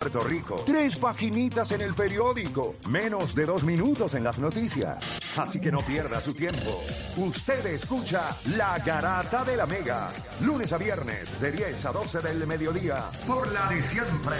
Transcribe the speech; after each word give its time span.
Puerto 0.00 0.24
Rico. 0.24 0.56
Tres 0.64 0.98
paginitas 0.98 1.72
en 1.72 1.82
el 1.82 1.92
periódico. 1.92 2.74
Menos 2.88 3.34
de 3.34 3.44
dos 3.44 3.64
minutos 3.64 4.14
en 4.14 4.24
las 4.24 4.38
noticias. 4.38 4.96
Así 5.36 5.60
que 5.60 5.70
no 5.70 5.82
pierda 5.82 6.22
su 6.22 6.32
tiempo. 6.32 6.82
Usted 7.18 7.66
escucha 7.66 8.34
La 8.56 8.78
Garata 8.78 9.44
de 9.44 9.58
la 9.58 9.66
Mega. 9.66 10.10
Lunes 10.40 10.72
a 10.72 10.78
viernes 10.78 11.38
de 11.38 11.52
10 11.52 11.84
a 11.84 11.92
12 11.92 12.20
del 12.20 12.46
mediodía. 12.46 13.10
Por 13.26 13.52
la 13.52 13.68
de 13.68 13.82
siempre. 13.82 14.36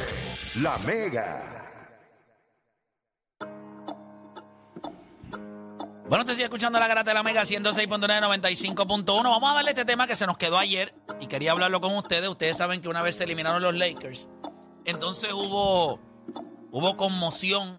La 0.62 0.78
Mega. 0.78 1.60
Bueno, 6.08 6.24
te 6.24 6.32
sigue 6.32 6.44
escuchando 6.44 6.80
la 6.80 6.88
garata 6.88 7.10
de 7.10 7.14
la 7.14 7.22
Mega 7.22 7.42
106.995.1. 7.42 9.04
Vamos 9.04 9.50
a 9.50 9.54
darle 9.54 9.72
este 9.72 9.84
tema 9.84 10.06
que 10.06 10.16
se 10.16 10.26
nos 10.26 10.38
quedó 10.38 10.56
ayer 10.58 10.94
y 11.20 11.26
quería 11.26 11.52
hablarlo 11.52 11.82
con 11.82 11.94
ustedes. 11.94 12.30
Ustedes 12.30 12.56
saben 12.56 12.80
que 12.80 12.88
una 12.88 13.02
vez 13.02 13.16
se 13.16 13.24
eliminaron 13.24 13.62
los 13.62 13.76
Lakers, 13.76 14.26
entonces 14.84 15.32
hubo, 15.32 16.00
hubo 16.70 16.96
conmoción 16.96 17.78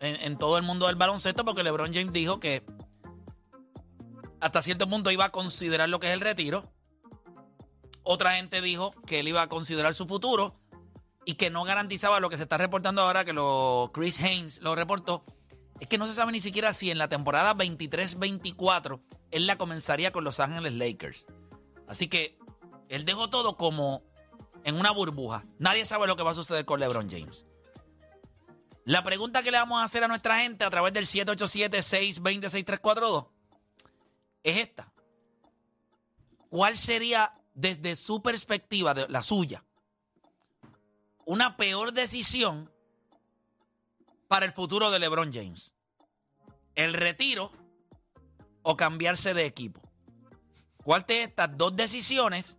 en, 0.00 0.36
todo 0.36 0.58
el 0.58 0.64
mundo 0.64 0.86
del 0.86 0.96
baloncesto 0.96 1.44
porque 1.44 1.62
LeBron 1.62 1.92
James 1.92 2.12
dijo 2.12 2.40
que 2.40 2.64
hasta 4.40 4.62
cierto 4.62 4.88
punto 4.88 5.10
iba 5.10 5.24
a 5.24 5.30
considerar 5.30 5.88
lo 5.88 6.00
que 6.00 6.08
es 6.08 6.12
el 6.12 6.20
retiro. 6.20 6.70
Otra 8.02 8.36
gente 8.36 8.60
dijo 8.60 8.92
que 9.06 9.20
él 9.20 9.28
iba 9.28 9.42
a 9.42 9.48
considerar 9.48 9.94
su 9.94 10.06
futuro 10.06 10.60
y 11.24 11.34
que 11.34 11.48
no 11.48 11.64
garantizaba 11.64 12.20
lo 12.20 12.28
que 12.28 12.36
se 12.36 12.42
está 12.42 12.58
reportando 12.58 13.00
ahora, 13.00 13.24
que 13.24 13.32
lo, 13.32 13.90
Chris 13.94 14.20
Haynes 14.20 14.60
lo 14.60 14.74
reportó, 14.74 15.24
es 15.80 15.88
que 15.88 15.96
no 15.96 16.06
se 16.06 16.14
sabe 16.14 16.32
ni 16.32 16.40
siquiera 16.40 16.74
si 16.74 16.90
en 16.90 16.98
la 16.98 17.08
temporada 17.08 17.54
23-24 17.54 19.00
él 19.30 19.46
la 19.46 19.56
comenzaría 19.56 20.12
con 20.12 20.24
Los 20.24 20.40
Ángeles 20.40 20.74
Lakers. 20.74 21.24
Así 21.88 22.08
que 22.08 22.38
él 22.88 23.06
dejó 23.06 23.30
todo 23.30 23.56
como 23.56 24.02
en 24.64 24.74
una 24.76 24.90
burbuja. 24.90 25.46
Nadie 25.58 25.86
sabe 25.86 26.08
lo 26.08 26.16
que 26.16 26.24
va 26.24 26.32
a 26.32 26.34
suceder 26.34 26.64
con 26.64 26.80
LeBron 26.80 27.08
James. 27.08 27.46
La 28.84 29.02
pregunta 29.02 29.42
que 29.42 29.50
le 29.50 29.58
vamos 29.58 29.80
a 29.80 29.84
hacer 29.84 30.04
a 30.04 30.08
nuestra 30.08 30.40
gente 30.40 30.64
a 30.64 30.70
través 30.70 30.92
del 30.92 31.06
787-620-6342 31.06 33.28
es 34.42 34.58
esta. 34.58 34.92
¿Cuál 36.48 36.76
sería 36.76 37.32
desde 37.54 37.96
su 37.96 38.22
perspectiva, 38.22 38.92
la 39.08 39.22
suya, 39.22 39.64
una 41.24 41.56
peor 41.56 41.92
decisión 41.92 42.70
para 44.28 44.44
el 44.46 44.52
futuro 44.52 44.90
de 44.90 44.98
LeBron 44.98 45.32
James? 45.32 45.72
¿El 46.74 46.92
retiro 46.94 47.52
o 48.62 48.76
cambiarse 48.76 49.34
de 49.34 49.46
equipo? 49.46 49.80
¿Cuál 50.82 51.04
de 51.06 51.22
estas 51.22 51.56
dos 51.56 51.74
decisiones 51.74 52.58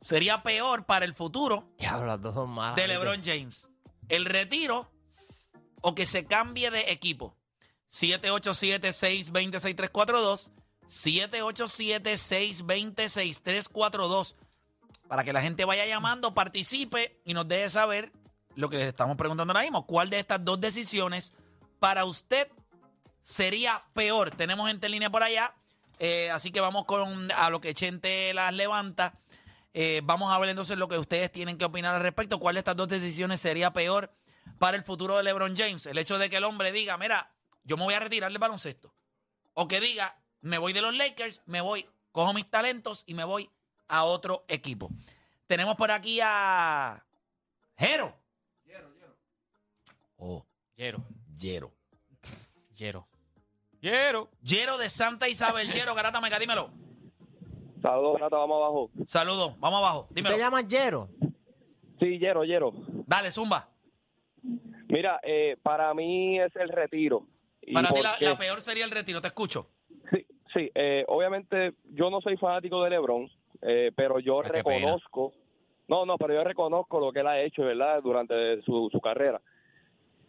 sería 0.00 0.42
peor 0.42 0.86
para 0.86 1.04
el 1.04 1.14
futuro 1.14 1.72
Diablo, 1.78 2.06
las 2.06 2.20
dos 2.20 2.34
son 2.34 2.50
malas. 2.50 2.76
de 2.76 2.88
LeBron 2.88 3.22
James? 3.24 3.68
¿El 4.08 4.24
retiro 4.24 4.90
o 5.80 5.94
que 5.94 6.06
se 6.06 6.26
cambie 6.26 6.70
de 6.70 6.90
equipo? 6.92 7.36
787-620-6342. 7.90 10.50
787-620-6342. 12.98 14.34
Para 15.08 15.24
que 15.24 15.32
la 15.32 15.40
gente 15.40 15.64
vaya 15.64 15.86
llamando, 15.86 16.34
participe 16.34 17.20
y 17.24 17.34
nos 17.34 17.48
deje 17.48 17.70
saber 17.70 18.12
lo 18.54 18.68
que 18.68 18.76
les 18.78 18.88
estamos 18.88 19.16
preguntando 19.16 19.52
ahora 19.52 19.62
mismo. 19.62 19.86
¿Cuál 19.86 20.10
de 20.10 20.18
estas 20.18 20.44
dos 20.44 20.60
decisiones 20.60 21.32
para 21.78 22.04
usted 22.04 22.48
sería 23.22 23.84
peor? 23.94 24.30
Tenemos 24.30 24.68
gente 24.68 24.86
en 24.86 24.92
línea 24.92 25.10
por 25.10 25.22
allá. 25.22 25.54
eh, 25.98 26.30
así 26.30 26.50
que 26.50 26.60
vamos 26.60 26.84
con 26.84 27.30
a 27.32 27.50
lo 27.50 27.60
que 27.60 27.74
Chente 27.74 28.32
las 28.34 28.52
levanta. 28.54 29.14
Eh, 29.80 30.00
vamos 30.02 30.32
a 30.32 30.38
ver 30.40 30.48
entonces 30.48 30.76
lo 30.76 30.88
que 30.88 30.98
ustedes 30.98 31.30
tienen 31.30 31.56
que 31.56 31.64
opinar 31.64 31.94
al 31.94 32.02
respecto. 32.02 32.40
¿Cuál 32.40 32.56
de 32.56 32.58
estas 32.58 32.74
dos 32.74 32.88
decisiones 32.88 33.40
sería 33.40 33.72
peor 33.72 34.12
para 34.58 34.76
el 34.76 34.82
futuro 34.82 35.16
de 35.16 35.22
LeBron 35.22 35.56
James? 35.56 35.86
El 35.86 35.98
hecho 35.98 36.18
de 36.18 36.28
que 36.28 36.38
el 36.38 36.42
hombre 36.42 36.72
diga, 36.72 36.98
mira, 36.98 37.30
yo 37.62 37.76
me 37.76 37.84
voy 37.84 37.94
a 37.94 38.00
retirar 38.00 38.28
del 38.32 38.40
baloncesto. 38.40 38.92
O 39.54 39.68
que 39.68 39.78
diga, 39.78 40.20
me 40.40 40.58
voy 40.58 40.72
de 40.72 40.82
los 40.82 40.96
Lakers, 40.96 41.42
me 41.46 41.60
voy, 41.60 41.88
cojo 42.10 42.34
mis 42.34 42.50
talentos 42.50 43.04
y 43.06 43.14
me 43.14 43.22
voy 43.22 43.48
a 43.86 44.02
otro 44.02 44.44
equipo. 44.48 44.90
Tenemos 45.46 45.76
por 45.76 45.92
aquí 45.92 46.18
a 46.20 47.06
Jero. 47.76 48.16
Oh, 50.16 50.44
Yero. 50.74 51.04
Jero. 51.38 51.72
Yero. 52.74 53.08
Yero. 53.80 54.30
Jero 54.42 54.76
de 54.76 54.90
Santa 54.90 55.28
Isabel. 55.28 55.70
Jero, 55.70 55.94
Garata 55.94 56.20
Mega, 56.20 56.40
dímelo. 56.40 56.87
Saludos, 57.82 58.20
Nata, 58.20 58.36
vamos 58.36 58.56
abajo. 58.56 58.90
Saludos, 59.06 59.58
vamos 59.58 59.78
abajo. 59.78 60.06
¿Te 60.08 60.14
Dímelo. 60.16 60.36
llamas 60.36 60.66
Yero? 60.66 61.08
Sí, 62.00 62.18
Yero, 62.18 62.44
Yero. 62.44 62.72
Dale, 63.06 63.30
Zumba. 63.30 63.68
Mira, 64.88 65.20
eh, 65.22 65.56
para 65.62 65.92
mí 65.94 66.40
es 66.40 66.54
el 66.56 66.68
retiro. 66.68 67.24
¿Y 67.62 67.74
Para 67.74 67.90
ti 67.92 68.00
la, 68.02 68.38
peor 68.38 68.60
sería 68.60 68.84
el 68.84 68.90
retiro, 68.90 69.20
te 69.20 69.28
escucho. 69.28 69.68
Sí, 70.10 70.26
sí 70.54 70.70
eh, 70.74 71.04
obviamente 71.08 71.74
yo 71.92 72.10
no 72.10 72.20
soy 72.20 72.36
fanático 72.36 72.82
de 72.82 72.90
LeBron, 72.90 73.30
eh, 73.62 73.92
pero 73.94 74.18
yo 74.18 74.40
Ay, 74.42 74.50
reconozco, 74.50 75.32
no, 75.88 76.06
no, 76.06 76.16
pero 76.16 76.34
yo 76.34 76.44
reconozco 76.44 77.00
lo 77.00 77.12
que 77.12 77.20
él 77.20 77.26
ha 77.26 77.40
hecho, 77.40 77.62
¿verdad?, 77.62 78.00
durante 78.02 78.62
su, 78.62 78.88
su 78.90 79.00
carrera. 79.00 79.40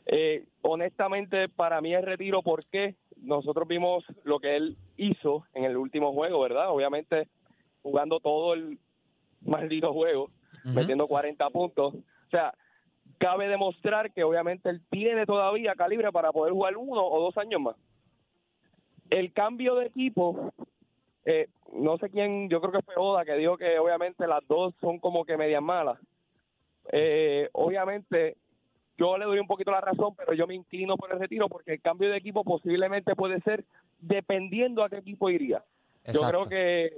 Eh, 0.05 0.45
honestamente, 0.61 1.49
para 1.49 1.81
mí 1.81 1.93
es 1.93 2.03
retiro 2.03 2.41
porque 2.41 2.95
nosotros 3.17 3.67
vimos 3.67 4.03
lo 4.23 4.39
que 4.39 4.55
él 4.55 4.77
hizo 4.97 5.45
en 5.53 5.65
el 5.65 5.77
último 5.77 6.13
juego, 6.13 6.41
¿verdad? 6.41 6.71
Obviamente 6.71 7.27
jugando 7.81 8.19
todo 8.19 8.53
el 8.53 8.77
maldito 9.41 9.93
juego, 9.93 10.29
Ujú. 10.65 10.73
metiendo 10.73 11.07
40 11.07 11.49
puntos. 11.49 11.95
O 11.95 12.29
sea, 12.29 12.53
cabe 13.17 13.47
demostrar 13.47 14.11
que 14.11 14.23
obviamente 14.23 14.69
él 14.69 14.81
tiene 14.89 15.25
todavía 15.25 15.75
calibre 15.75 16.11
para 16.11 16.31
poder 16.31 16.53
jugar 16.53 16.77
uno 16.77 17.05
o 17.05 17.21
dos 17.21 17.37
años 17.37 17.61
más. 17.61 17.75
El 19.09 19.33
cambio 19.33 19.75
de 19.75 19.87
equipo, 19.87 20.51
eh, 21.25 21.47
no 21.73 21.97
sé 21.97 22.09
quién, 22.09 22.49
yo 22.49 22.61
creo 22.61 22.71
que 22.71 22.81
fue 22.81 22.95
Oda 22.97 23.25
que 23.25 23.33
dijo 23.35 23.57
que 23.57 23.79
obviamente 23.79 24.27
las 24.27 24.45
dos 24.47 24.73
son 24.81 24.99
como 24.99 25.25
que 25.25 25.37
medias 25.37 25.61
malas. 25.61 25.99
Eh, 26.91 27.49
obviamente 27.53 28.35
yo 28.97 29.17
le 29.17 29.25
doy 29.25 29.39
un 29.39 29.47
poquito 29.47 29.71
la 29.71 29.81
razón, 29.81 30.13
pero 30.15 30.33
yo 30.33 30.45
me 30.45 30.55
inclino 30.55 30.97
por 30.97 31.11
el 31.11 31.19
retiro 31.19 31.47
porque 31.47 31.73
el 31.73 31.81
cambio 31.81 32.09
de 32.09 32.17
equipo 32.17 32.43
posiblemente 32.43 33.15
puede 33.15 33.39
ser 33.41 33.63
dependiendo 33.99 34.83
a 34.83 34.89
qué 34.89 34.97
equipo 34.97 35.29
iría. 35.29 35.63
Yo 36.11 36.21
creo 36.21 36.43
que, 36.43 36.97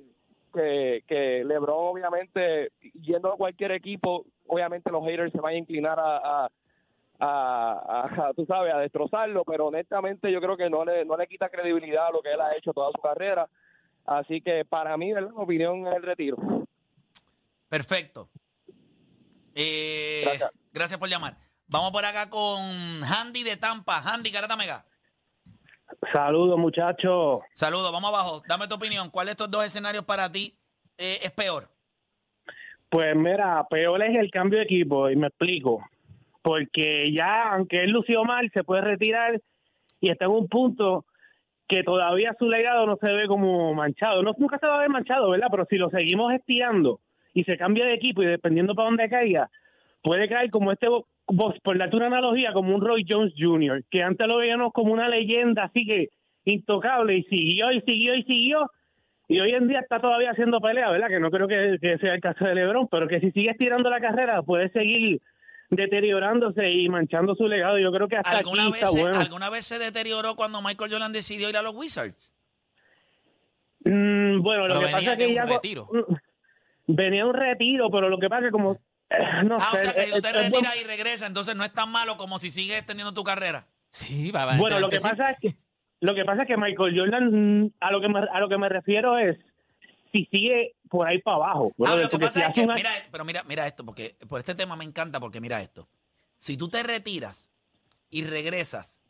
que, 0.52 1.04
que 1.08 1.44
LeBron, 1.46 1.76
obviamente, 1.96 2.72
yendo 3.02 3.34
a 3.34 3.38
cualquier 3.38 3.72
equipo, 3.72 4.26
obviamente 4.48 4.92
los 4.92 5.04
haters 5.06 5.32
se 5.32 5.40
van 5.42 5.54
a 5.54 5.58
inclinar 5.58 6.00
a, 6.00 6.18
a, 6.18 6.50
a- 7.20 8.28
a- 8.28 8.34
tú 8.36 8.46
sabes, 8.46 8.74
a 8.74 8.80
destrozarlo, 8.80 9.44
pero 9.46 9.68
honestamente 9.68 10.32
yo 10.32 10.40
creo 10.42 10.58
que 10.58 10.70
no 10.70 10.84
le, 10.86 11.06
no 11.06 11.16
le 11.18 11.28
quita 11.28 11.50
credibilidad 11.50 12.08
a 12.08 12.12
lo 12.12 12.22
que 12.22 12.32
él 12.34 12.42
ha 12.42 12.56
hecho 12.56 12.74
toda 12.74 12.92
su 12.92 13.02
carrera. 13.02 13.48
Así 14.06 14.42
que 14.42 14.66
para 14.66 14.98
mí, 14.98 15.14
mi 15.14 15.22
opinión 15.36 15.88
es 15.88 15.96
el 15.96 16.04
retiro. 16.04 16.38
Perfecto. 17.70 18.30
Eh, 19.54 20.22
Gracias. 20.26 20.52
gracias 20.74 21.00
por 21.00 21.10
llamar. 21.10 21.38
Vamos 21.68 21.92
por 21.92 22.04
acá 22.06 22.30
con 22.30 22.60
Handy 23.04 23.44
de 23.44 23.58
Tampa. 23.58 24.00
Handy, 24.00 24.30
Garata 24.32 24.56
Mega. 24.56 24.86
Saludos, 26.14 26.60
muchachos. 26.60 27.42
Saludos, 27.54 27.92
vamos 27.92 28.10
abajo. 28.10 28.42
Dame 28.48 28.68
tu 28.68 28.76
opinión. 28.76 29.10
¿Cuál 29.10 29.28
de 29.28 29.32
estos 29.32 29.50
dos 29.50 29.66
escenarios 29.66 30.04
para 30.04 30.32
ti 30.32 30.58
eh, 30.98 31.20
es 31.24 31.32
peor? 31.32 31.70
Pues 32.90 33.16
mira, 33.16 33.66
peor 33.70 34.04
es 34.04 34.18
el 34.18 34.30
cambio 34.30 34.60
de 34.60 34.66
equipo, 34.66 35.10
y 35.10 35.16
me 35.16 35.28
explico. 35.28 35.82
Porque 36.42 37.14
ya, 37.14 37.54
aunque 37.54 37.84
él 37.84 37.92
lució 37.92 38.26
mal, 38.26 38.52
se 38.54 38.64
puede 38.64 38.82
retirar 38.82 39.40
y 40.02 40.12
está 40.12 40.26
en 40.26 40.32
un 40.32 40.50
punto 40.50 41.06
que 41.70 41.84
todavía 41.84 42.36
su 42.38 42.50
legado 42.50 42.86
no 42.86 42.98
se 42.98 43.10
ve 43.14 43.28
como 43.28 43.74
manchado. 43.74 44.22
No, 44.24 44.34
nunca 44.38 44.60
se 44.60 44.68
va 44.68 44.76
a 44.76 44.82
ver 44.82 44.90
manchado, 44.90 45.30
¿verdad? 45.30 45.48
Pero 45.50 45.66
si 45.70 45.78
lo 45.78 45.90
seguimos 45.90 46.34
estirando 46.34 47.00
y 47.34 47.46
se 47.46 47.58
cambia 47.58 47.86
de 47.86 47.94
equipo 47.94 48.22
y 48.22 48.26
dependiendo 48.26 48.76
para 48.76 48.90
dónde 48.90 49.10
caiga, 49.10 49.50
puede 50.04 50.28
caer 50.28 50.50
como 50.50 50.74
este, 50.74 50.88
vos, 51.28 51.56
por 51.64 51.78
darte 51.78 51.96
una 51.98 52.08
analogía, 52.08 52.54
como 52.54 52.76
un 52.76 52.82
Roy 52.82 53.06
Jones 53.08 53.34
Jr., 53.38 53.84
que 53.90 54.04
antes 54.04 54.28
lo 54.28 54.38
veíamos 54.38 54.74
como 54.74 54.94
una 54.94 55.10
leyenda 55.10 55.66
así 55.66 55.86
que 55.86 56.10
intocable 56.46 57.18
y 57.18 57.24
siguió 57.24 57.72
y 57.72 57.82
siguió 57.82 58.16
y 58.16 58.24
siguió 58.24 58.68
y 59.32 59.40
hoy 59.40 59.54
en 59.54 59.70
día 59.70 59.80
está 59.80 60.02
todavía 60.02 60.32
haciendo 60.32 60.60
pelea, 60.60 60.90
¿verdad? 60.90 61.08
Que 61.08 61.20
no 61.22 61.32
creo 61.32 61.48
que, 61.48 61.78
que 61.80 61.98
sea 62.00 62.16
el 62.16 62.20
caso 62.20 62.44
de 62.44 62.54
LeBron, 62.54 62.90
pero 62.90 63.08
que 63.08 63.22
si 63.22 63.32
sigue 63.32 63.52
estirando 63.52 63.90
la 63.90 64.02
carrera 64.02 64.42
puede 64.44 64.70
seguir 64.72 65.22
deteriorándose 65.70 66.70
y 66.70 66.90
manchando 66.90 67.34
su 67.34 67.48
legado. 67.48 67.80
Yo 67.80 67.94
creo 67.94 68.10
que 68.10 68.18
hasta 68.18 68.40
aquí 68.40 68.50
¿Alguna 68.50 68.66
vez, 68.66 68.74
está 68.74 68.88
se, 68.88 69.02
bueno. 69.02 69.20
¿Alguna 69.20 69.50
vez 69.50 69.66
se 69.66 69.80
deterioró 69.80 70.36
cuando 70.36 70.62
Michael 70.62 70.92
Jordan 70.92 71.14
decidió 71.14 71.50
ir 71.50 71.56
a 71.56 71.62
los 71.62 71.74
Wizards? 71.74 72.34
Mm, 73.86 74.42
bueno, 74.42 74.68
lo 74.68 74.82
que 74.82 74.88
pasa 74.88 75.14
es 75.14 75.18
que 75.18 75.28
un 75.28 75.36
ya... 75.36 75.46
retiro. 75.46 75.88
Venía 76.88 77.26
un 77.26 77.34
retiro, 77.34 77.90
pero 77.90 78.10
lo 78.10 78.20
que 78.20 78.28
pasa 78.28 78.42
es 78.42 78.48
que 78.48 78.52
como... 78.52 78.80
eh, 79.12 79.44
No 79.46 79.58
Ah, 79.60 79.72
o 79.74 79.78
sea 79.78 79.94
que 79.94 80.02
eh, 80.02 80.08
si 80.08 80.14
usted 80.14 80.36
eh, 80.36 80.40
retira 80.50 80.76
y 80.78 80.84
regresa, 80.84 81.28
entonces 81.28 81.56
no 81.56 81.64
es 81.64 81.74
tan 81.74 81.90
malo 81.92 82.18
como 82.18 82.40
si 82.40 82.52
sigues 82.52 82.78
extendiendo 82.78 83.14
tu 83.14 83.24
carrera. 83.24 83.68
Sí, 83.90 84.32
va, 84.32 84.46
va, 84.46 84.58
Bueno, 84.58 84.80
lo 84.80 84.90
que 84.90 85.00
sí. 85.00 85.08
pasa 85.10 85.32
es 85.32 85.40
que 85.40 85.56
lo 86.00 86.16
que 86.16 86.26
pasa 86.26 86.42
es 86.44 86.48
que 86.48 86.58
Michael 86.58 86.98
Jordan 87.00 87.74
a 87.80 87.92
lo 87.92 88.02
que 88.02 88.10
me, 88.10 88.20
a 88.20 88.40
lo 88.40 88.50
que 88.50 88.58
me 88.58 88.70
refiero 88.70 89.18
es 89.20 89.38
si 90.12 90.26
sigue 90.32 90.76
por 90.90 91.08
ahí 91.08 91.20
para 91.20 91.36
abajo. 91.38 91.70
Ah, 91.72 91.76
brother, 91.78 92.04
lo 92.04 92.10
que 92.10 92.12
porque 92.12 92.26
pasa 92.26 92.40
si 92.40 92.44
es 92.44 92.46
hace 92.46 92.54
que, 92.62 92.62
una- 92.66 92.76
mira, 92.76 92.90
pero 93.12 93.24
mira, 93.26 93.44
mira 93.44 93.68
esto, 93.68 93.86
porque 93.86 94.18
por 94.28 94.40
este 94.40 94.56
tema 94.56 94.76
me 94.76 94.84
encanta, 94.86 95.20
porque 95.20 95.40
mira 95.40 95.62
esto. 95.62 95.88
si 96.38 96.58
tú 96.58 96.70
te 96.70 96.82
retiras 96.84 97.54
y 98.10 98.24
regresas, 98.26 99.02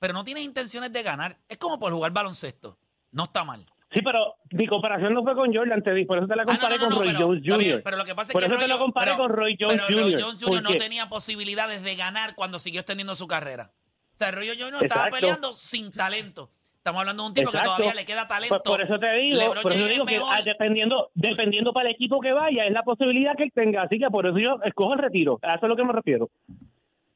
pero 0.00 0.12
no 0.12 0.24
tienes 0.24 0.44
intenciones 0.44 0.92
de 0.92 1.02
ganar, 1.02 1.38
es 1.48 1.56
como 1.58 1.78
por 1.78 1.92
jugar 1.92 2.10
baloncesto. 2.12 2.78
No 3.10 3.24
está 3.24 3.44
mal. 3.44 3.64
Sí, 3.90 4.02
pero 4.02 4.34
mi 4.50 4.66
comparación 4.66 5.14
no 5.14 5.22
fue 5.22 5.34
con 5.34 5.52
Jordan, 5.54 5.82
te 5.82 5.94
di, 5.94 6.04
por 6.04 6.18
eso 6.18 6.26
te 6.26 6.36
la 6.36 6.42
Ah, 6.42 6.46
no, 6.46 6.52
comparé 6.52 6.76
no, 6.78 6.84
con 6.84 6.98
Roy 6.98 7.06
pero- 7.12 7.26
Jones 7.26 7.42
bien, 7.42 7.60
Jr. 7.72 7.82
pero 7.82 7.96
lo 7.96 8.04
que 8.04 8.14
pasa 8.14 8.30
es 8.30 8.32
por 8.34 8.42
que 8.42 8.46
eso 8.48 8.58
te 8.58 8.68
lo 8.68 8.78
comparé 8.78 9.12
pero- 9.12 9.22
con 9.22 9.30
Roy 9.30 9.56
Jones 9.58 9.82
pero 9.86 10.00
Roy. 10.02 10.12
Jones 10.20 10.44
Jr. 10.44 10.62
no 10.62 10.70
tenía 10.76 11.08
posibilidades 11.08 11.82
de 11.82 11.96
ganar 11.96 12.34
cuando 12.34 12.58
siguió 12.58 12.80
extendiendo 12.80 13.16
su 13.16 13.26
carrera. 13.26 13.70
O 14.14 14.18
sea, 14.18 14.30
Roy 14.30 14.48
Jones 14.48 14.62
Jr. 14.64 14.82
estaba 14.84 15.08
peleando 15.10 15.54
sin 15.54 15.90
talento. 15.92 16.50
Estamos 16.76 17.00
hablando 17.00 17.22
de 17.22 17.28
un 17.28 17.34
tipo 17.34 17.50
que 17.50 17.58
todavía 17.58 17.94
le 17.94 18.04
queda 18.04 18.28
talento. 18.28 18.62
Por 18.62 18.80
eso 18.82 18.98
te 18.98 19.10
digo, 19.14 19.38
LeBron 19.38 19.62
por 19.62 19.72
eso 19.72 19.80
James 19.80 19.92
digo 19.94 20.06
que 20.06 20.20
ah, 20.24 20.42
dependiendo, 20.42 21.10
dependiendo 21.14 21.72
para 21.72 21.88
el 21.88 21.94
equipo 21.94 22.20
que 22.20 22.32
vaya, 22.32 22.64
es 22.66 22.72
la 22.72 22.82
posibilidad 22.82 23.36
que 23.36 23.44
él 23.44 23.52
tenga. 23.54 23.82
Así 23.82 23.98
que 23.98 24.08
por 24.10 24.26
eso 24.26 24.38
yo 24.38 24.56
escojo 24.64 24.94
el 24.94 24.98
retiro. 25.00 25.38
A 25.42 25.54
eso 25.56 25.66
es 25.66 25.68
lo 25.68 25.76
que 25.76 25.84
me 25.84 25.92
refiero. 25.92 26.30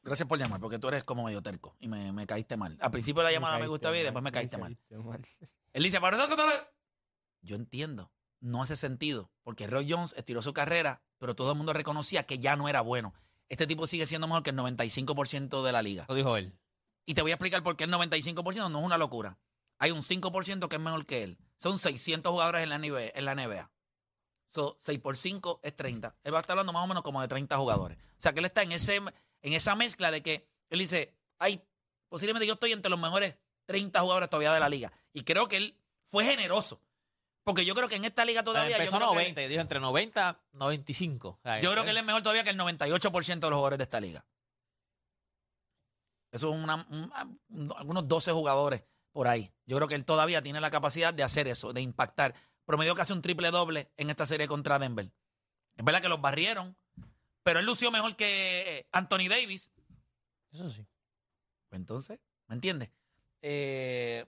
Gracias 0.03 0.27
por 0.27 0.37
llamar, 0.37 0.59
porque 0.59 0.79
tú 0.79 0.89
eres 0.89 1.03
como 1.03 1.23
medio 1.23 1.41
terco 1.41 1.75
y 1.79 1.87
me, 1.87 2.11
me 2.11 2.27
caíste 2.27 2.57
mal. 2.57 2.77
Al 2.81 2.91
principio 2.91 3.21
de 3.21 3.29
la 3.29 3.31
llamada 3.31 3.53
me, 3.53 3.59
caíste 3.61 3.69
gusta 3.69 3.91
bien 3.91 4.01
y 4.01 4.03
después 4.05 4.23
me 4.23 4.31
caíste 4.31 4.57
mal. 4.57 4.77
mal. 4.89 5.21
Él 5.71 5.83
dice, 5.83 6.01
para 6.01 6.17
le-". 6.17 6.53
Yo 7.41 7.55
entiendo, 7.55 8.11
no 8.41 8.61
hace 8.61 8.75
sentido, 8.75 9.31
porque 9.43 9.65
Roy 9.67 9.89
Jones 9.89 10.13
estiró 10.17 10.41
su 10.41 10.53
carrera, 10.53 11.01
pero 11.17 11.35
todo 11.35 11.51
el 11.51 11.57
mundo 11.57 11.71
reconocía 11.71 12.23
que 12.23 12.39
ya 12.39 12.57
no 12.57 12.67
era 12.67 12.81
bueno. 12.81 13.13
Este 13.47 13.65
tipo 13.65 13.87
sigue 13.87 14.05
siendo 14.05 14.27
mejor 14.27 14.43
que 14.43 14.49
el 14.49 14.57
95% 14.57 15.63
de 15.63 15.71
la 15.71 15.81
liga. 15.81 16.05
Lo 16.09 16.15
dijo 16.15 16.35
él. 16.35 16.53
Y 17.05 17.13
te 17.13 17.21
voy 17.21 17.31
a 17.31 17.35
explicar 17.35 17.63
por 17.63 17.77
qué 17.77 17.85
el 17.85 17.91
95% 17.91 18.69
no 18.69 18.79
es 18.79 18.85
una 18.85 18.97
locura. 18.97 19.37
Hay 19.77 19.91
un 19.91 20.01
5% 20.01 20.67
que 20.67 20.75
es 20.75 20.81
mejor 20.81 21.05
que 21.05 21.23
él. 21.23 21.37
Son 21.57 21.77
600 21.77 22.31
jugadores 22.31 22.63
en 22.63 22.69
la 22.69 22.77
NBA. 22.77 23.09
En 23.15 23.25
la 23.25 23.35
NBA. 23.35 23.71
So, 24.47 24.77
6 24.79 24.99
por 24.99 25.17
5 25.17 25.61
es 25.63 25.75
30. 25.75 26.15
Él 26.23 26.33
va 26.33 26.37
a 26.37 26.41
estar 26.41 26.53
hablando 26.53 26.73
más 26.73 26.83
o 26.83 26.87
menos 26.87 27.03
como 27.03 27.21
de 27.21 27.27
30 27.27 27.57
jugadores. 27.57 27.97
O 27.97 28.21
sea, 28.21 28.33
que 28.33 28.39
él 28.39 28.45
está 28.45 28.61
en, 28.63 28.71
ese, 28.71 29.01
en 29.43 29.53
esa 29.53 29.75
mezcla 29.75 30.09
de 30.09 30.23
que 30.23 30.47
él 30.69 30.79
dice, 30.79 31.13
ay, 31.37 31.63
posiblemente 32.09 32.47
yo 32.47 32.53
estoy 32.53 32.71
entre 32.71 32.89
los 32.89 32.99
mejores 32.99 33.35
30 33.65 33.99
jugadores 34.01 34.29
todavía 34.29 34.51
de 34.53 34.59
la 34.59 34.69
liga. 34.69 34.91
Y 35.13 35.23
creo 35.23 35.47
que 35.47 35.57
él 35.57 35.77
fue 36.07 36.25
generoso. 36.25 36.81
Porque 37.43 37.65
yo 37.65 37.75
creo 37.75 37.87
que 37.89 37.95
en 37.95 38.05
esta 38.05 38.23
liga 38.25 38.43
todavía... 38.43 38.77
Empezó 38.77 38.93
yo 38.93 38.97
creo 38.99 39.09
que- 39.11 39.15
90 39.15 39.41
y 39.43 39.47
dijo 39.49 39.61
entre 39.61 39.79
90 39.79 40.39
95. 40.53 41.27
O 41.29 41.39
sea, 41.43 41.59
yo 41.61 41.71
creo 41.71 41.83
que 41.83 41.89
él 41.91 41.97
es 41.97 42.03
mejor 42.05 42.21
todavía 42.23 42.43
que 42.43 42.49
el 42.51 42.57
98% 42.57 43.39
de 43.39 43.49
los 43.49 43.57
jugadores 43.57 43.77
de 43.77 43.83
esta 43.83 43.99
liga. 44.01 44.25
Eso 46.31 46.49
es 46.49 46.55
una, 46.63 46.75
un- 46.89 47.11
un- 47.49 47.73
algunos 47.77 48.07
12 48.07 48.31
jugadores 48.31 48.83
por 49.11 49.27
ahí. 49.27 49.51
Yo 49.65 49.75
creo 49.77 49.87
que 49.87 49.95
él 49.95 50.05
todavía 50.05 50.41
tiene 50.41 50.59
la 50.61 50.71
capacidad 50.71 51.13
de 51.13 51.23
hacer 51.23 51.47
eso, 51.47 51.73
de 51.73 51.81
impactar. 51.81 52.33
Promedió 52.65 52.95
casi 52.95 53.13
un 53.13 53.21
triple 53.21 53.51
doble 53.51 53.91
en 53.97 54.09
esta 54.09 54.25
serie 54.25 54.47
contra 54.47 54.79
Denver. 54.79 55.11
Es 55.75 55.83
verdad 55.85 56.01
que 56.01 56.09
los 56.09 56.21
barrieron, 56.21 56.75
pero 57.43 57.59
él 57.59 57.65
lució 57.65 57.91
mejor 57.91 58.15
que 58.15 58.85
Anthony 58.91 59.27
Davis. 59.29 59.71
Eso 60.51 60.69
sí. 60.69 60.85
Pues 61.69 61.79
entonces, 61.79 62.19
¿me 62.47 62.55
entiendes? 62.55 62.89
Eh, 63.41 64.25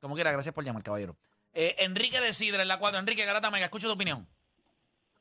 como 0.00 0.14
quiera, 0.14 0.32
gracias 0.32 0.54
por 0.54 0.64
llamar, 0.64 0.82
caballero. 0.82 1.16
Eh, 1.52 1.76
Enrique 1.78 2.20
de 2.20 2.32
Sidra 2.32 2.62
en 2.62 2.68
la 2.68 2.78
4. 2.78 3.00
Enrique 3.00 3.24
Garata 3.24 3.50
Mega, 3.50 3.64
escucho 3.64 3.86
tu 3.86 3.94
opinión. 3.94 4.26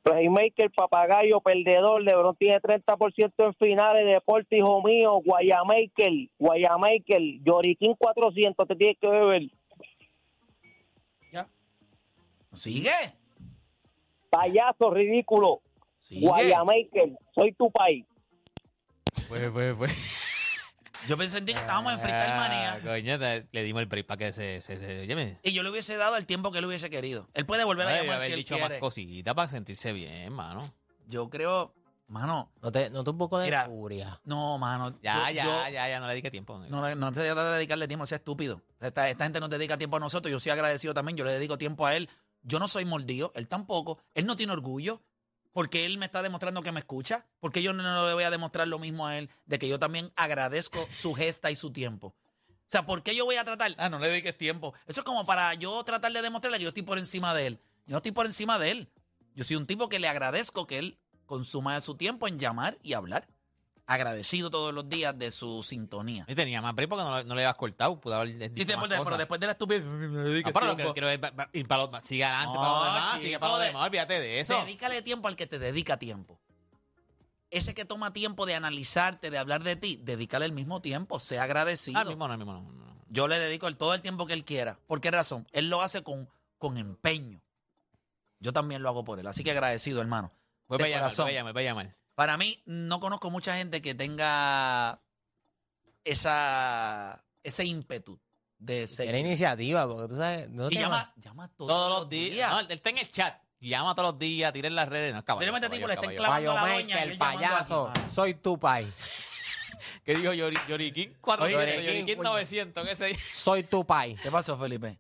Playmaker, 0.04 0.72
papagayo, 0.72 1.42
perdedor, 1.42 2.02
LeBron 2.02 2.36
tiene 2.38 2.60
30% 2.62 3.34
en 3.38 3.54
finales, 3.56 4.06
deporte, 4.06 4.58
hijo 4.58 4.81
mío, 4.81 5.22
Guayamaker, 5.26 6.30
Guayamaker, 6.40 7.22
Yoriquín 7.44 7.96
400, 7.96 8.68
te 8.68 8.76
tienes 8.76 8.98
que 9.00 9.08
beber. 9.08 9.44
Sigue. 12.54 12.92
Payaso, 14.30 14.92
ridículo, 14.92 15.62
Sigue. 16.00 16.22
Guayamaker, 16.28 17.10
soy 17.36 17.54
tu 17.54 17.72
país. 17.72 18.06
Pues, 19.28 19.50
pues, 19.51 19.75
pues. 19.75 20.25
Yo 21.07 21.18
pensé 21.18 21.38
en 21.38 21.46
ti 21.46 21.54
que 21.54 21.60
estábamos 21.60 21.94
en 21.94 22.00
Freestyle 22.01 22.36
Manía. 22.36 22.74
Ah, 22.74 22.80
Coño, 22.84 23.18
te- 23.19 23.48
le 23.51 23.63
dimos 23.63 23.81
el 23.81 23.86
break 23.88 24.06
para 24.06 24.18
que 24.18 24.31
se. 24.31 24.60
se, 24.62 24.78
se 24.78 25.00
óyeme, 25.01 25.40
Y 25.44 25.51
yo 25.54 25.63
le 25.63 25.69
hubiese 25.69 25.96
dado 25.98 26.18
el 26.18 26.25
tiempo 26.25 26.51
que 26.51 26.60
él 26.60 26.66
hubiese 26.66 26.90
querido. 26.90 27.28
Él 27.34 27.46
puede 27.46 27.63
volver 27.63 27.88
a 27.88 27.92
Ay, 27.92 28.01
llamar 28.01 28.16
haber 28.18 28.28
si 28.28 28.34
él 28.34 28.40
dicho 28.40 28.56
quiere. 28.56 28.69
más 28.75 28.80
cositas 28.80 29.34
para 29.34 29.50
sentirse 29.50 29.94
bien, 29.94 30.34
mano. 30.34 30.62
Yo 31.07 31.30
creo, 31.30 31.74
mano, 32.07 32.52
Noté, 32.62 32.90
noté 32.90 33.10
un 33.12 33.18
poco 33.18 33.40
de 33.40 33.45
Mira, 33.45 33.66
furia. 33.66 34.19
no, 34.25 34.57
mano. 34.57 35.00
Ya, 35.02 35.30
yo- 35.30 35.36
ya, 35.36 35.44
yo- 35.45 35.69
ya, 35.74 35.90
ya, 35.90 36.00
no 36.00 36.06
le 36.07 36.12
dedique 36.13 36.31
tiempo. 36.31 36.60
No, 36.60 36.81
no, 36.81 36.95
no 36.95 37.13
se 37.13 37.24
trata 37.24 37.52
de 37.52 37.56
dedicarle 37.57 37.88
tiempo, 37.88 38.06
sea 38.06 38.18
estúpido. 38.18 38.62
Esta, 38.81 39.10
esta 39.10 39.24
gente 39.24 39.40
no 39.40 39.48
dedica 39.48 39.78
tiempo 39.78 39.98
a 39.98 40.00
nosotros. 40.02 40.31
Yo 40.31 40.40
soy 40.40 40.52
agradecido 40.52 40.94
también. 40.94 41.18
Yo 41.18 41.24
le 41.24 41.31
dedico 41.34 41.57
tiempo 41.57 41.86
a 41.86 41.95
él. 41.95 42.10
Yo 42.44 42.60
no 42.60 42.68
soy 42.68 42.84
mordido, 42.86 43.31
él 43.36 43.48
tampoco. 43.48 44.00
Él 44.13 44.25
no 44.25 44.36
tiene 44.36 44.52
orgullo 44.54 45.02
porque 45.51 45.86
él 45.86 45.98
me 45.98 46.06
está 46.06 46.22
demostrando 46.22 46.62
que 46.62 46.72
me 46.72 46.80
escucha. 46.80 47.25
Porque 47.40 47.62
yo 47.62 47.74
no, 47.74 47.84
no 47.84 48.07
le 48.07 48.13
voy 48.13 48.24
a 48.24 48.30
demostrar 48.30 48.68
lo 48.68 48.80
mismo 48.80 49.07
a 49.07 49.18
él 49.18 49.30
de 49.46 49.60
que 49.60 49.68
yo 49.68 49.80
también 49.80 50.12
agradezco 50.16 50.88
su 50.96 51.13
gesta 51.13 51.51
y 51.51 51.56
su 51.56 51.72
tiempo. 51.72 52.16
O 52.69 52.72
sea, 52.72 52.86
¿por 52.86 53.01
qué 53.01 53.16
yo 53.16 53.25
voy 53.25 53.36
a 53.36 53.44
tratar? 53.44 53.74
Ah, 53.78 53.90
no 53.90 53.98
le 53.98 54.10
dediques 54.10 54.38
tiempo. 54.38 54.75
Eso 54.86 55.01
es 55.01 55.06
como 55.06 55.25
para 55.25 55.54
yo 55.56 55.84
tratar 55.84 56.12
de 56.12 56.22
demostrarle 56.22 56.60
que 56.60 56.66
yo 56.66 56.69
estoy 56.69 56.84
por 56.84 57.00
encima 57.00 57.34
de 57.34 57.48
él. 57.48 57.60
Yo 57.88 57.94
no 57.94 57.98
estoy 57.98 58.12
por 58.12 58.28
encima 58.28 58.60
de 58.60 58.72
él. 58.72 58.90
Yo 59.34 59.44
soy 59.44 59.56
un 59.56 59.66
tipo 59.66 59.90
que 59.90 59.98
le 59.98 60.07
agradezco 60.07 60.68
que 60.68 60.78
él 60.78 61.00
consuma 61.25 61.80
su 61.81 61.95
tiempo 61.95 62.28
en 62.28 62.38
llamar 62.38 62.78
y 62.84 62.94
hablar. 62.94 63.28
Agradecido 63.91 64.51
todos 64.51 64.71
los 64.71 64.88
días 64.88 65.18
de 65.18 65.31
su 65.31 65.63
sintonía. 65.63 66.24
Y 66.27 66.36
tenía 66.36 66.62
más 66.62 66.75
porque 66.75 66.88
no, 66.95 67.24
no 67.24 67.33
le 67.33 67.41
habías 67.41 67.56
cortado. 67.56 68.00
Pudo 68.00 68.13
haber 68.18 68.38
dicho 68.38 68.62
Y 68.62 68.63
después, 68.63 68.88
más 68.88 69.00
de- 69.00 69.03
pero 69.03 69.18
después 69.18 69.39
de 69.39 69.45
la 69.47 69.51
estupidez, 69.53 69.83
Ah, 70.45 70.51
pero 70.53 70.65
lo 70.68 70.94
que 70.94 71.19
ir 71.53 71.68
para 71.68 71.88
los, 71.88 72.03
sigue 72.03 72.24
adelante 72.24 72.56
No, 72.56 72.62
para 72.62 72.74
los 72.74 72.83
demás, 72.94 73.21
sigue 73.21 73.39
para 73.39 73.51
los 73.53 73.62
de- 73.62 73.65
demás, 73.68 73.86
olvídate 73.88 74.19
de 74.19 74.39
eso. 74.41 74.63
Dedícale 74.63 75.01
tiempo 75.01 75.27
al 75.27 75.36
que 75.36 75.47
te 75.47 75.57
dedica 75.57 75.97
tiempo. 75.97 76.39
Ese 77.50 77.74
que 77.74 77.83
toma 77.83 78.13
tiempo 78.13 78.45
de 78.45 78.53
analizarte, 78.53 79.31
de 79.31 79.39
hablar 79.39 79.63
de 79.63 79.75
ti, 79.75 80.00
dedícale 80.03 80.45
el 80.45 80.51
mismo 80.51 80.83
tiempo, 80.83 81.19
sea 81.19 81.42
agradecido. 81.42 81.97
Ah, 81.97 82.03
el 82.03 82.09
mismo 82.09 82.27
no, 82.27 82.33
el 82.35 82.38
mismo 82.38 82.53
no, 82.53 82.62
no. 82.62 82.95
Yo 83.07 83.27
le 83.27 83.39
dedico 83.39 83.68
el, 83.68 83.75
todo 83.75 83.95
el 83.95 84.03
tiempo 84.03 84.27
que 84.27 84.33
él 84.33 84.45
quiera. 84.45 84.77
¿Por 84.85 85.01
qué 85.01 85.09
razón? 85.09 85.47
Él 85.51 85.68
lo 85.71 85.81
hace 85.81 86.03
con, 86.03 86.30
con 86.59 86.77
empeño. 86.77 87.42
Yo 88.39 88.53
también 88.53 88.83
lo 88.83 88.89
hago 88.89 89.03
por 89.03 89.19
él. 89.19 89.25
Así 89.25 89.44
que 89.44 89.50
agradecido, 89.50 90.00
hermano. 90.00 90.31
Vuelve 90.68 90.94
a 90.94 91.00
llamar, 91.00 91.12
a 91.12 91.42
vuelve 91.44 91.62
a 91.62 91.63
llamar. 91.63 91.99
Para 92.19 92.36
mí, 92.36 92.62
no 92.66 93.00
conozco 93.00 93.30
mucha 93.30 93.56
gente 93.56 93.81
que 93.81 93.95
tenga 93.95 95.01
esa, 96.04 97.24
ese 97.44 97.63
ímpetu 97.63 98.19
de 98.57 98.88
seguir. 98.88 99.12
Era 99.12 99.19
iniciativa, 99.19 99.88
porque 99.88 100.10
tú 100.10 100.18
sabes. 100.18 100.50
¿no 100.50 100.68
Y 100.68 100.71
te 100.71 100.81
llama, 100.81 101.13
llama 101.16 101.48
todos, 101.56 101.69
Todos 101.69 102.00
los 102.01 102.10
días. 102.10 102.51
No, 102.51 102.60
él 102.60 102.68
está 102.71 102.89
en 102.89 102.98
el 102.98 103.10
chat. 103.10 103.42
Llama 103.62 103.95
todos 103.95 104.12
los 104.12 104.19
días, 104.19 104.51
tira 104.51 104.68
en 104.68 104.75
las 104.75 104.89
redes. 104.89 105.16
No, 105.16 105.24
caballo, 105.24 105.50
Posiblemente 105.50 105.69
tipo 105.69 105.88
caballo, 105.88 106.10
le 106.10 106.16
caballo. 106.18 106.51
clavando 106.51 106.68
la 106.68 106.74
doña 106.74 107.04
él 107.04 107.18
llamando 107.18 107.39
payaso, 107.39 107.88
aquí, 107.88 108.00
mano. 108.01 108.12
soy 108.12 108.33
tu 108.33 108.60
país. 108.60 108.89
¿Qué 110.04 110.16
dijo 110.16 110.33
Yori, 110.33 110.57
Yoriquín? 110.68 111.18
400, 111.21 111.66
Yoriquín, 111.66 111.85
Yoriquín 111.85 112.18
coño. 112.18 112.30
900, 112.31 112.85
qué 112.85 112.95
sé 112.97 113.14
yo. 113.14 113.19
Soy 113.31 113.64
tu 113.64 113.85
país. 113.85 114.19
¿Qué 114.21 114.30
pasó, 114.30 114.57
Felipe? 114.57 114.99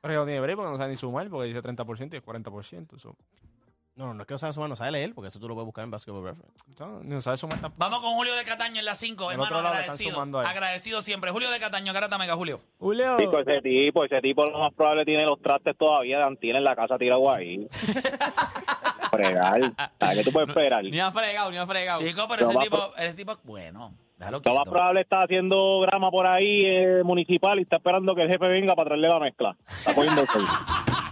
Pero 0.00 0.14
yo 0.14 0.20
no 0.20 0.26
tiene 0.26 0.40
break 0.40 0.56
porque 0.56 0.72
no 0.72 0.76
sabe 0.76 0.90
ni 0.90 0.96
sumar, 0.96 1.30
porque 1.30 1.46
dice 1.46 1.62
30% 1.62 2.14
y 2.14 2.16
es 2.16 2.24
40%. 2.24 2.96
Eso. 2.96 3.16
No, 3.98 4.06
no, 4.06 4.14
no 4.14 4.20
es 4.20 4.26
que 4.28 4.34
no 4.34 4.38
sabe 4.38 4.52
sumar, 4.52 4.68
no 4.68 4.76
sabe 4.76 4.92
leer, 4.92 5.12
porque 5.12 5.26
eso 5.26 5.40
tú 5.40 5.48
lo 5.48 5.54
puedes 5.54 5.66
buscar 5.66 5.82
en 5.82 5.90
Basketball 5.90 6.22
Reference. 6.22 6.54
No, 6.78 7.00
ni 7.00 7.10
no 7.16 7.20
sabe 7.20 7.36
sumar 7.36 7.60
tampoco. 7.60 7.80
Vamos 7.80 8.00
con 8.00 8.14
Julio 8.14 8.36
de 8.36 8.44
Cataño 8.44 8.78
en 8.78 8.84
la 8.84 8.94
5, 8.94 9.24
Del 9.24 9.32
hermano, 9.32 9.44
otro 9.46 9.56
lado 9.60 9.74
le 9.74 9.80
están 9.80 9.90
agradecido. 9.94 10.14
sumando 10.14 10.38
ahí. 10.38 10.46
Agradecido 10.48 11.02
siempre. 11.02 11.30
Julio 11.32 11.50
de 11.50 11.58
Cataño, 11.58 11.92
Garata 11.92 12.16
Mega, 12.16 12.36
Julio. 12.36 12.60
Julio. 12.78 13.16
Chico, 13.18 13.40
ese 13.40 13.60
tipo, 13.60 14.04
ese 14.04 14.20
tipo 14.20 14.46
lo 14.46 14.60
más 14.60 14.72
probable 14.72 15.04
tiene 15.04 15.24
los 15.24 15.42
trastes 15.42 15.76
todavía 15.76 16.18
de 16.18 16.24
Antina 16.24 16.58
en 16.58 16.64
la 16.64 16.76
casa 16.76 16.96
tirado 16.96 17.28
ahí. 17.28 17.66
Fregar. 19.10 19.60
¿Sabes 19.98 20.18
qué 20.18 20.24
tú 20.24 20.32
puedes 20.32 20.48
esperar? 20.48 20.84
Ni 20.84 21.00
ha 21.00 21.10
fregado, 21.10 21.50
ni 21.50 21.56
ha 21.56 21.66
fregado. 21.66 22.00
Chico, 22.00 22.26
pero 22.28 22.42
Lo 22.42 22.48
ese 22.50 22.54
más 22.58 22.64
tipo, 22.64 22.94
ese 22.98 23.14
tipo, 23.14 23.36
bueno, 23.42 23.94
déjalo 24.16 24.38
Lo 24.38 24.50
más 24.54 24.62
quieto. 24.62 24.70
probable 24.70 25.00
está 25.00 25.22
haciendo 25.22 25.80
grama 25.80 26.10
por 26.10 26.26
ahí 26.26 26.60
eh, 26.62 27.02
municipal 27.04 27.58
y 27.58 27.62
está 27.62 27.76
esperando 27.78 28.14
que 28.14 28.22
el 28.22 28.28
jefe 28.30 28.48
venga 28.48 28.74
para 28.76 28.90
traerle 28.90 29.08
la 29.08 29.18
mezcla. 29.18 29.56
Está 29.68 29.92
cogiendo 29.94 30.20
el 30.20 30.28
sol. 30.28 30.44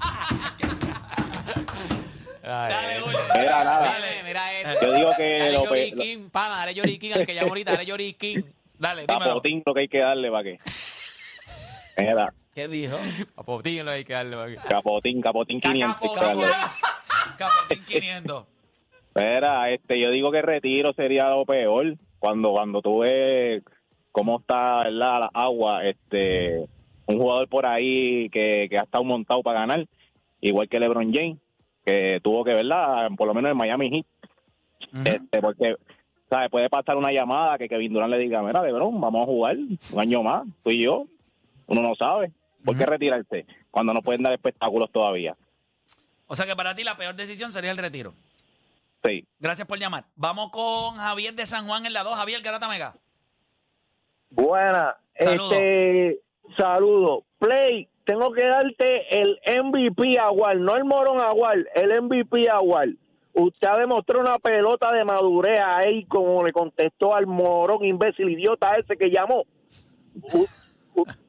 Dale, 2.47 3.01
Julio. 3.01 3.19
Mira, 3.35 3.65
nada. 3.65 3.87
Dale, 3.93 4.23
mira 4.25 4.61
esto. 4.61 4.87
Yo 4.87 4.93
digo 4.95 5.11
que 5.17 5.39
Dale 5.39 5.53
lo 5.53 5.63
pe- 5.65 5.91
Yoriquín, 5.91 6.31
pana, 6.31 6.57
dale 6.59 6.75
Yoriquín 6.75 7.13
al 7.15 7.27
que 7.27 7.35
llamó 7.35 7.49
ahorita, 7.49 7.73
dale 7.73 7.87
Yoriquín. 7.87 8.55
Dale, 8.79 9.03
dímelo. 9.07 9.19
Capotín 9.27 9.63
lo 9.67 9.75
que 9.75 9.81
hay 9.81 9.89
que 9.89 9.99
darle 10.01 10.31
para 10.31 10.45
que. 10.45 10.59
Mira, 11.99 12.33
¿Qué 12.55 12.69
dijo? 12.69 12.97
A 13.37 13.43
Potín 13.43 13.85
lo 13.85 13.91
hay 13.91 14.05
que 14.05 14.13
darle. 14.13 14.37
para 14.37 14.49
que- 14.51 14.57
capotín, 14.69 15.21
capotín 15.21 15.61
500. 15.61 16.03
hay 16.03 16.09
que 16.09 16.15
Capotín. 16.15 16.41
darle. 16.41 16.55
Capotín 17.39 17.85
500. 17.85 18.45
Mira, 19.15 19.71
este, 19.71 20.01
yo 20.03 20.11
digo 20.11 20.31
que 20.31 20.43
retiro 20.43 20.93
sería 20.93 21.29
lo 21.31 21.45
peor 21.47 21.97
cuando 22.19 22.53
cuando 22.53 22.81
tú 22.83 23.01
ves 23.01 23.63
cómo 24.13 24.39
está 24.41 24.85
¿verdad? 24.85 25.21
la 25.21 25.31
agua, 25.35 25.85
este, 25.85 26.67
un 27.07 27.19
jugador 27.19 27.49
por 27.49 27.67
ahí 27.67 28.29
que, 28.31 28.67
que 28.71 28.79
ha 28.79 28.83
estado 28.83 29.05
montado 29.05 29.43
para 29.43 29.61
ganar, 29.61 29.87
igual 30.41 30.69
que 30.69 30.79
LeBron 30.81 31.13
James, 31.13 31.39
que 31.87 32.21
tuvo 32.23 32.45
que, 32.45 32.53
¿verdad? 32.53 33.09
Por 33.17 33.29
lo 33.29 33.35
menos 33.35 33.53
en 33.53 33.57
Miami 33.57 33.91
Heat, 33.91 35.07
este, 35.07 35.41
porque, 35.41 35.77
¿sabes? 36.29 36.51
Puede 36.51 36.69
pasar 36.69 36.97
una 36.97 37.13
llamada 37.13 37.57
que 37.59 37.69
Kevin 37.69 37.93
Durant 37.93 38.11
le 38.13 38.19
diga, 38.19 38.43
mira, 38.43 38.61
LeBron, 38.61 39.01
vamos 39.01 39.23
a 39.23 39.27
jugar 39.27 39.57
un 39.57 40.01
año 40.01 40.23
más, 40.23 40.45
tú 40.65 40.71
y 40.71 40.83
yo, 40.83 41.07
uno 41.69 41.83
no 41.83 41.95
sabe. 41.95 42.33
¿Por 42.65 42.77
qué 42.77 42.85
retirarse 42.85 43.47
cuando 43.71 43.95
no 43.95 44.03
pueden 44.03 44.25
dar 44.25 44.33
espectáculos 44.33 44.91
todavía? 44.91 45.37
O 46.27 46.35
sea 46.35 46.47
que 46.47 46.57
para 46.57 46.75
ti 46.75 46.83
la 46.83 46.97
peor 46.97 47.15
decisión 47.15 47.53
sería 47.53 47.71
el 47.71 47.77
retiro. 47.77 48.13
Sí. 49.05 49.25
Gracias 49.39 49.69
por 49.69 49.79
llamar. 49.79 50.07
Vamos 50.17 50.51
con 50.51 50.97
Javier 50.97 51.35
de 51.35 51.47
San 51.47 51.69
Juan 51.69 51.87
en 51.87 51.93
la 51.93 52.03
2. 52.03 52.17
Javier 52.17 52.43
Garata 52.43 52.67
Mega. 52.67 52.97
Buena. 54.31 54.97
Saludos. 55.17 55.53
Este, 55.53 56.21
saludo. 56.57 57.25
Play, 57.39 57.89
tengo 58.07 58.33
que 58.33 58.47
darte 58.47 59.21
el 59.21 59.39
MVP 59.65 60.19
Agual, 60.19 60.65
no 60.65 60.77
el 60.77 60.85
Morón 60.85 61.21
Agual, 61.21 61.69
el 61.75 62.03
MVP 62.03 62.49
Agual. 62.49 62.97
Usted 63.35 63.69
ha 63.69 63.79
demostrado 63.79 64.23
una 64.23 64.39
pelota 64.39 64.93
de 64.93 65.05
madurez 65.05 65.61
ahí, 65.63 66.05
como 66.07 66.43
le 66.43 66.53
contestó 66.53 67.15
al 67.15 67.27
morón 67.27 67.85
imbécil 67.85 68.31
idiota 68.31 68.77
ese 68.77 68.97
que 68.97 69.11
llamó. 69.11 69.45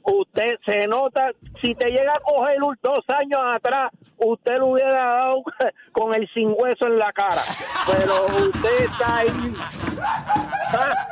Usted 0.04 0.60
se 0.66 0.88
nota, 0.88 1.32
si 1.62 1.76
te 1.76 1.88
llega 1.88 2.14
a 2.14 2.20
coger 2.20 2.60
dos 2.82 3.04
años 3.10 3.42
atrás, 3.54 3.92
usted 4.16 4.58
lo 4.60 4.68
hubiera 4.68 4.94
dado 4.94 5.44
con 5.92 6.14
el 6.14 6.30
sin 6.34 6.54
hueso 6.58 6.86
en 6.86 6.98
la 6.98 7.12
cara. 7.12 7.42
Pero 7.88 8.26
usted 8.48 8.86
está 8.86 9.18
ahí. 9.18 9.28
Ah, 10.00 11.08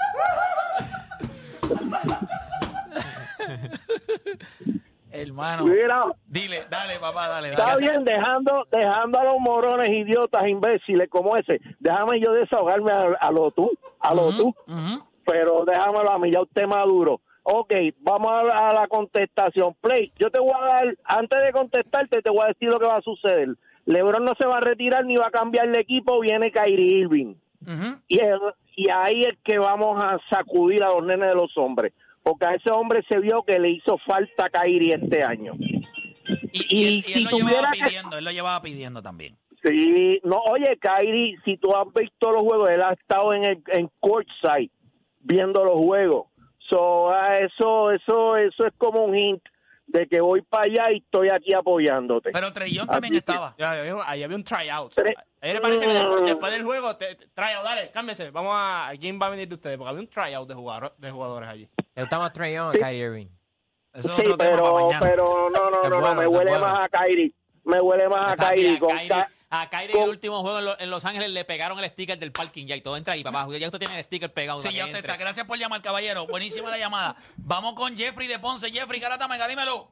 Hermano. 5.15 5.65
Mira, 5.65 6.01
Dile, 6.27 6.63
dale, 6.69 6.99
papá, 6.99 7.27
dale. 7.27 7.49
Está 7.51 7.65
dale. 7.65 7.81
bien, 7.81 8.03
dejando, 8.03 8.67
dejando 8.71 9.19
a 9.19 9.23
los 9.23 9.39
morones 9.39 9.89
idiotas, 9.89 10.47
imbéciles 10.47 11.09
como 11.09 11.35
ese. 11.37 11.59
Déjame 11.79 12.19
yo 12.19 12.33
desahogarme 12.33 12.91
a, 12.91 13.01
a 13.19 13.31
lo 13.31 13.51
tú, 13.51 13.71
a 13.99 14.13
lo 14.13 14.31
tú. 14.31 14.47
Ujú. 14.67 15.03
Pero 15.25 15.65
déjamelo 15.65 16.11
a 16.11 16.19
mí, 16.19 16.31
ya 16.31 16.41
usted 16.41 16.67
maduro. 16.67 17.19
Ok, 17.43 17.73
vamos 17.99 18.31
a, 18.35 18.43
la- 18.43 18.69
a 18.69 18.73
la 18.73 18.87
contestación. 18.87 19.75
Play, 19.81 20.11
yo 20.19 20.29
te 20.31 20.39
voy 20.39 20.51
a 20.59 20.65
dar, 20.65 20.97
antes 21.03 21.43
de 21.43 21.51
contestarte, 21.51 22.21
te 22.21 22.29
voy 22.31 22.41
a 22.43 22.47
decir 22.47 22.69
lo 22.69 22.79
que 22.79 22.87
va 22.87 22.97
a 22.97 23.01
suceder. 23.01 23.49
LeBron 23.85 24.25
no 24.25 24.33
se 24.39 24.47
va 24.47 24.57
a 24.57 24.61
retirar 24.61 25.05
ni 25.05 25.15
va 25.15 25.27
a 25.27 25.31
cambiar 25.31 25.69
de 25.71 25.79
equipo, 25.79 26.19
viene 26.19 26.51
Kyrie 26.51 26.99
Irving. 27.01 27.35
Y, 28.07 28.19
el- 28.19 28.39
y 28.75 28.89
ahí 28.91 29.21
es 29.21 29.37
que 29.43 29.57
vamos 29.59 30.03
a 30.03 30.19
sacudir 30.29 30.83
a 30.83 30.89
los 30.89 31.03
nenes 31.03 31.27
de 31.27 31.35
los 31.35 31.55
hombres. 31.57 31.93
Porque 32.25 32.45
a 32.45 32.55
ese 32.55 32.71
hombre 32.71 33.03
se 33.07 33.19
vio 33.19 33.43
que 33.43 33.59
le 33.59 33.69
hizo 33.69 33.99
falta 33.99 34.49
Kyrie 34.49 34.95
este 34.99 35.23
año. 35.23 35.53
Y, 35.59 36.59
y 36.75 36.79
Y 36.79 36.87
él, 36.87 37.05
y 37.07 37.13
él 37.13 37.17
si 37.19 37.23
lo 37.25 37.37
llevaba 37.37 37.71
que- 37.71 37.83
pidiendo, 37.85 38.17
él 38.17 38.25
lo 38.25 38.31
llevaba 38.31 38.61
pidiendo 38.63 39.01
también. 39.03 39.37
Sí, 39.63 40.19
no, 40.23 40.37
oye, 40.49 40.77
Kyrie, 40.79 41.37
si 41.45 41.57
tú 41.57 41.75
has 41.75 41.85
visto 41.93 42.31
los 42.31 42.41
juegos, 42.41 42.67
él 42.69 42.81
ha 42.81 42.93
estado 42.93 43.31
en 43.33 43.43
el 43.43 43.63
en 43.67 43.89
courtside 43.99 44.71
viendo 45.21 45.63
los 45.63 45.75
juegos. 45.75 46.27
So, 46.67 47.11
ah, 47.11 47.35
eso, 47.37 47.91
eso, 47.91 48.37
eso 48.37 48.65
es 48.65 48.73
como 48.79 49.03
un 49.05 49.15
hint 49.15 49.43
de 49.85 50.07
que 50.07 50.19
voy 50.19 50.41
para 50.41 50.63
allá 50.63 50.91
y 50.91 50.97
estoy 50.97 51.29
aquí 51.29 51.53
apoyándote. 51.53 52.31
Pero 52.31 52.51
Trellón 52.51 52.87
también 52.87 53.11
que- 53.13 53.19
estaba. 53.19 53.53
Ya, 53.59 53.71
ahí 53.71 53.79
había- 53.89 54.03
ahí 54.09 54.23
había 54.23 54.35
un 54.35 54.43
tryout. 54.43 54.93
Tre- 54.95 55.13
Ayer 55.41 55.61
parece 55.61 55.85
que 55.85 55.93
después, 55.93 56.21
Mm. 56.23 56.25
después 56.25 56.51
del 56.51 56.63
juego, 56.63 56.97
te, 56.97 57.13
te- 57.15 57.27
tryout, 57.27 57.63
dale, 57.63 57.91
cálmese. 57.91 58.31
Vamos 58.31 58.51
a. 58.55 58.89
¿Quién 58.99 59.19
va 59.21 59.27
a 59.27 59.29
venir 59.29 59.47
de 59.47 59.53
ustedes? 59.55 59.77
Porque 59.77 59.89
había 59.91 60.01
un 60.01 60.07
tryout 60.07 60.47
de, 60.49 60.55
jugador, 60.55 60.95
de 60.97 61.11
jugadores 61.11 61.49
allí. 61.49 61.69
Le 61.95 62.01
gusta 62.03 62.19
más 62.19 62.33
Trae 62.33 62.53
Young 62.53 62.69
a 62.75 62.77
Kyrie 62.77 63.03
Irving. 63.05 63.27
Eso 63.93 64.09
es 64.09 64.15
sí, 64.15 64.21
otro 64.21 64.37
tema 64.37 64.51
para 64.51 64.61
pero, 64.63 64.85
mañana. 64.85 64.99
pero 64.99 65.49
no, 65.49 65.69
no, 65.69 65.83
Es 65.83 65.89
no, 65.89 65.95
bueno, 66.01 66.13
no, 66.15 66.21
me 66.21 66.27
huele 66.27 66.51
bueno. 66.51 66.65
más 66.65 66.79
a 66.85 66.89
Kyrie. 66.89 67.33
Me 67.63 67.79
huele 67.81 68.09
más 68.09 68.31
a 68.33 68.35
Kyrie. 68.35 68.75
a 68.75 68.79
Con 68.79 68.89
Kyrie, 68.89 69.07
Ka- 69.09 69.29
a 69.49 69.69
Kyrie 69.69 69.93
con- 69.93 70.03
el 70.03 70.09
último 70.09 70.41
juego 70.41 70.59
en, 70.59 70.65
Lo- 70.65 70.79
en 70.79 70.89
Los 70.89 71.05
Ángeles 71.05 71.29
le 71.31 71.45
pegaron 71.45 71.79
el 71.79 71.89
sticker 71.89 72.19
del 72.19 72.33
parking 72.33 72.65
ya 72.67 72.75
y 72.75 72.81
todo 72.81 72.97
entra 72.97 73.13
ahí, 73.13 73.23
papá. 73.23 73.47
Ya 73.57 73.67
usted 73.67 73.79
tiene 73.79 73.97
el 73.97 74.03
sticker 74.03 74.31
pegado. 74.33 74.59
Sí, 74.59 74.73
ya 74.73 74.83
usted 74.85 74.97
entre. 74.97 75.11
está. 75.13 75.17
Gracias 75.23 75.47
por 75.47 75.57
llamar, 75.57 75.81
caballero. 75.81 76.27
Buenísima 76.27 76.69
la 76.69 76.77
llamada. 76.77 77.15
Vamos 77.37 77.73
con 77.75 77.95
Jeffrey 77.95 78.27
de 78.27 78.37
Ponce. 78.39 78.69
Jeffrey, 78.69 78.99
Garata 78.99 79.27
Mega, 79.29 79.47
dímelo. 79.47 79.89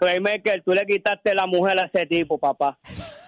Playmaker, 0.00 0.62
tú 0.64 0.72
le 0.72 0.84
quitaste 0.86 1.34
la 1.34 1.46
mujer 1.46 1.78
a 1.78 1.84
ese 1.92 2.06
tipo, 2.06 2.38
papá. 2.38 2.78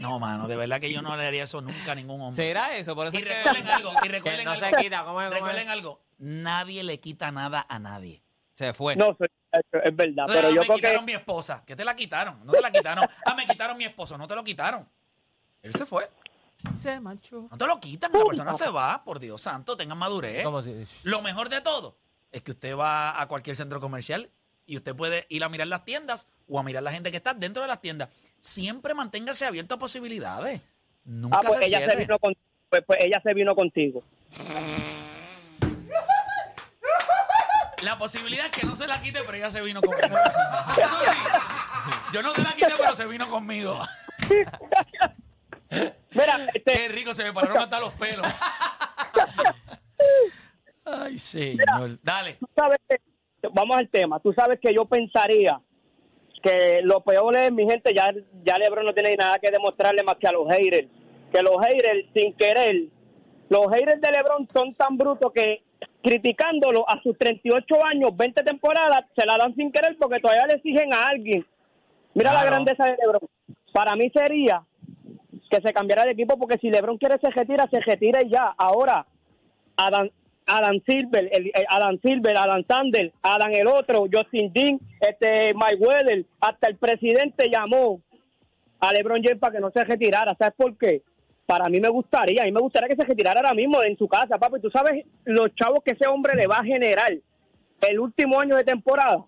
No, 0.00 0.18
mano, 0.18 0.48
de 0.48 0.56
verdad 0.56 0.80
que 0.80 0.92
yo 0.92 1.02
no 1.02 1.16
le 1.16 1.26
haría 1.26 1.44
eso 1.44 1.60
nunca 1.60 1.92
a 1.92 1.94
ningún 1.94 2.20
hombre. 2.20 2.36
¿Será 2.36 2.76
eso? 2.76 2.94
Por 2.94 3.06
eso 3.08 3.16
Y 3.16 3.20
es 3.22 3.26
que- 3.26 3.34
recuerden 3.34 3.68
algo, 3.68 3.92
y 3.92 3.96
Que 4.02 4.08
recuerden 4.08 4.44
no 4.44 4.56
se 4.56 4.64
algo. 4.66 4.78
quita, 4.78 5.04
¿cómo 5.04 5.20
es? 5.20 5.26
¿Cómo 5.28 5.34
Recuerden 5.36 5.66
es? 5.66 5.72
algo. 5.72 6.00
Nadie 6.18 6.82
le 6.84 6.98
quita 7.00 7.30
nada 7.30 7.66
a 7.68 7.78
nadie. 7.78 8.22
Se 8.54 8.72
fue. 8.72 8.96
No, 8.96 9.10
es 9.10 9.96
verdad, 9.96 10.24
Entonces, 10.26 10.36
pero 10.36 10.48
ah, 10.48 10.50
yo 10.50 10.60
me 10.60 10.66
creo 10.66 10.76
quitaron 10.76 11.00
que 11.06 11.12
mi 11.12 11.16
esposa. 11.18 11.62
¿Qué 11.66 11.76
te 11.76 11.84
la 11.84 11.94
quitaron? 11.94 12.44
No 12.46 12.52
te 12.52 12.60
la 12.60 12.70
quitaron. 12.70 13.06
Ah, 13.26 13.34
me 13.34 13.46
quitaron 13.46 13.76
mi 13.76 13.84
esposo. 13.84 14.16
No 14.16 14.26
te 14.26 14.34
lo 14.34 14.42
quitaron. 14.42 14.88
Él 15.62 15.72
se 15.74 15.84
fue. 15.84 16.10
Se 16.74 16.98
marchó. 17.00 17.48
No 17.50 17.58
te 17.58 17.66
lo 17.66 17.78
quitan. 17.78 18.10
La 18.12 18.24
persona 18.24 18.54
se 18.54 18.68
va. 18.70 19.04
Por 19.04 19.18
Dios 19.20 19.42
santo, 19.42 19.76
tengan 19.76 19.98
madurez. 19.98 20.44
Lo 21.02 21.20
mejor 21.20 21.48
de 21.50 21.60
todo 21.60 21.98
es 22.32 22.42
que 22.42 22.52
usted 22.52 22.74
va 22.76 23.20
a 23.20 23.28
cualquier 23.28 23.56
centro 23.56 23.78
comercial 23.80 24.30
y 24.66 24.76
usted 24.76 24.94
puede 24.94 25.26
ir 25.28 25.44
a 25.44 25.48
mirar 25.48 25.68
las 25.68 25.84
tiendas 25.84 26.26
o 26.48 26.58
a 26.58 26.62
mirar 26.62 26.82
la 26.82 26.92
gente 26.92 27.10
que 27.10 27.16
está 27.16 27.34
dentro 27.34 27.62
de 27.62 27.68
las 27.68 27.80
tiendas. 27.80 28.10
Siempre 28.40 28.94
manténgase 28.94 29.46
abierto 29.46 29.74
a 29.74 29.78
posibilidades. 29.78 30.60
Nunca 31.04 31.38
ah, 31.38 31.42
pues 31.46 31.60
se 31.60 31.66
ella 31.66 31.88
se 31.88 31.96
vino 31.96 32.18
con, 32.18 32.34
pues, 32.68 32.82
pues 32.84 32.98
ella 33.00 33.20
se 33.22 33.34
vino 33.34 33.54
contigo. 33.54 34.02
La 37.82 37.98
posibilidad 37.98 38.46
es 38.46 38.52
que 38.52 38.66
no 38.66 38.74
se 38.74 38.86
la 38.86 39.00
quite, 39.00 39.20
pero 39.24 39.36
ella 39.36 39.50
se 39.50 39.62
vino 39.62 39.80
conmigo. 39.80 40.16
Eso 40.76 41.04
sí. 41.04 41.18
Yo 42.12 42.22
no 42.22 42.34
se 42.34 42.42
la 42.42 42.52
quité, 42.52 42.72
pero 42.76 42.94
se 42.94 43.06
vino 43.06 43.28
conmigo. 43.28 43.80
Mira, 45.70 46.46
este, 46.54 46.72
Qué 46.72 46.88
rico, 46.88 47.14
se 47.14 47.24
me 47.24 47.32
pararon 47.32 47.58
hasta 47.58 47.78
los 47.78 47.92
pelos. 47.94 48.26
Ay, 50.84 51.18
señor. 51.18 51.98
Dale. 52.02 52.34
tú 52.34 52.48
sabes 52.56 52.78
vamos 53.52 53.76
al 53.76 53.88
tema, 53.88 54.20
tú 54.20 54.32
sabes 54.32 54.58
que 54.60 54.74
yo 54.74 54.84
pensaría 54.84 55.60
que 56.42 56.80
lo 56.82 57.00
peor 57.00 57.36
es, 57.36 57.52
mi 57.52 57.68
gente, 57.68 57.92
ya, 57.94 58.12
ya 58.44 58.58
LeBron 58.58 58.86
no 58.86 58.92
tiene 58.92 59.16
nada 59.16 59.38
que 59.38 59.50
demostrarle 59.50 60.02
más 60.02 60.16
que 60.16 60.28
a 60.28 60.32
los 60.32 60.46
haters. 60.48 60.88
Que 61.32 61.42
los 61.42 61.56
haters, 61.58 62.06
sin 62.14 62.32
querer, 62.34 62.84
los 63.48 63.66
haters 63.72 64.00
de 64.00 64.12
LeBron 64.12 64.48
son 64.54 64.74
tan 64.74 64.96
brutos 64.96 65.32
que 65.32 65.62
criticándolo 66.02 66.88
a 66.88 67.02
sus 67.02 67.18
38 67.18 67.84
años, 67.84 68.16
20 68.16 68.44
temporadas, 68.44 69.06
se 69.16 69.26
la 69.26 69.36
dan 69.36 69.54
sin 69.56 69.72
querer 69.72 69.96
porque 69.98 70.20
todavía 70.20 70.46
le 70.46 70.54
exigen 70.54 70.94
a 70.94 71.08
alguien. 71.08 71.44
Mira 72.14 72.32
la 72.32 72.44
grandeza 72.44 72.84
de 72.84 72.96
LeBron. 72.96 73.28
Para 73.72 73.96
mí 73.96 74.10
sería 74.14 74.62
que 75.50 75.60
se 75.60 75.72
cambiara 75.72 76.04
de 76.04 76.12
equipo 76.12 76.38
porque 76.38 76.58
si 76.58 76.70
LeBron 76.70 76.96
quiere 76.98 77.18
se 77.18 77.30
retira, 77.30 77.68
se 77.70 77.80
retira 77.80 78.22
y 78.24 78.30
ya. 78.30 78.54
Ahora, 78.56 79.04
Adam, 79.76 80.10
Adam 80.46 80.80
Silver, 80.86 81.28
el, 81.32 81.46
el 81.54 81.64
Adam 81.68 81.98
Silver, 82.02 82.36
Adam 82.36 82.64
Sandler, 82.68 83.12
Adam 83.22 83.50
el 83.52 83.66
otro, 83.66 84.06
Justin 84.12 84.52
Dean, 84.52 84.78
este 85.00 85.52
Mike 85.54 85.76
Weather, 85.78 86.24
hasta 86.40 86.68
el 86.68 86.76
presidente 86.76 87.50
llamó 87.50 88.00
a 88.80 88.92
LeBron 88.92 89.22
James 89.22 89.38
para 89.40 89.54
que 89.54 89.60
no 89.60 89.70
se 89.70 89.82
retirara. 89.84 90.36
¿Sabes 90.38 90.54
por 90.56 90.76
qué? 90.78 91.02
Para 91.46 91.68
mí 91.68 91.80
me 91.80 91.88
gustaría, 91.88 92.42
a 92.42 92.44
mí 92.44 92.52
me 92.52 92.60
gustaría 92.60 92.88
que 92.88 92.96
se 92.96 93.04
retirara 93.04 93.40
ahora 93.40 93.54
mismo 93.54 93.82
en 93.82 93.96
su 93.96 94.06
casa, 94.08 94.38
papi. 94.38 94.60
Tú 94.60 94.70
sabes 94.70 95.04
los 95.24 95.54
chavos 95.54 95.80
que 95.84 95.92
ese 95.92 96.08
hombre 96.08 96.34
le 96.36 96.46
va 96.46 96.58
a 96.58 96.64
generar 96.64 97.12
el 97.80 97.98
último 98.00 98.40
año 98.40 98.56
de 98.56 98.64
temporada. 98.64 99.24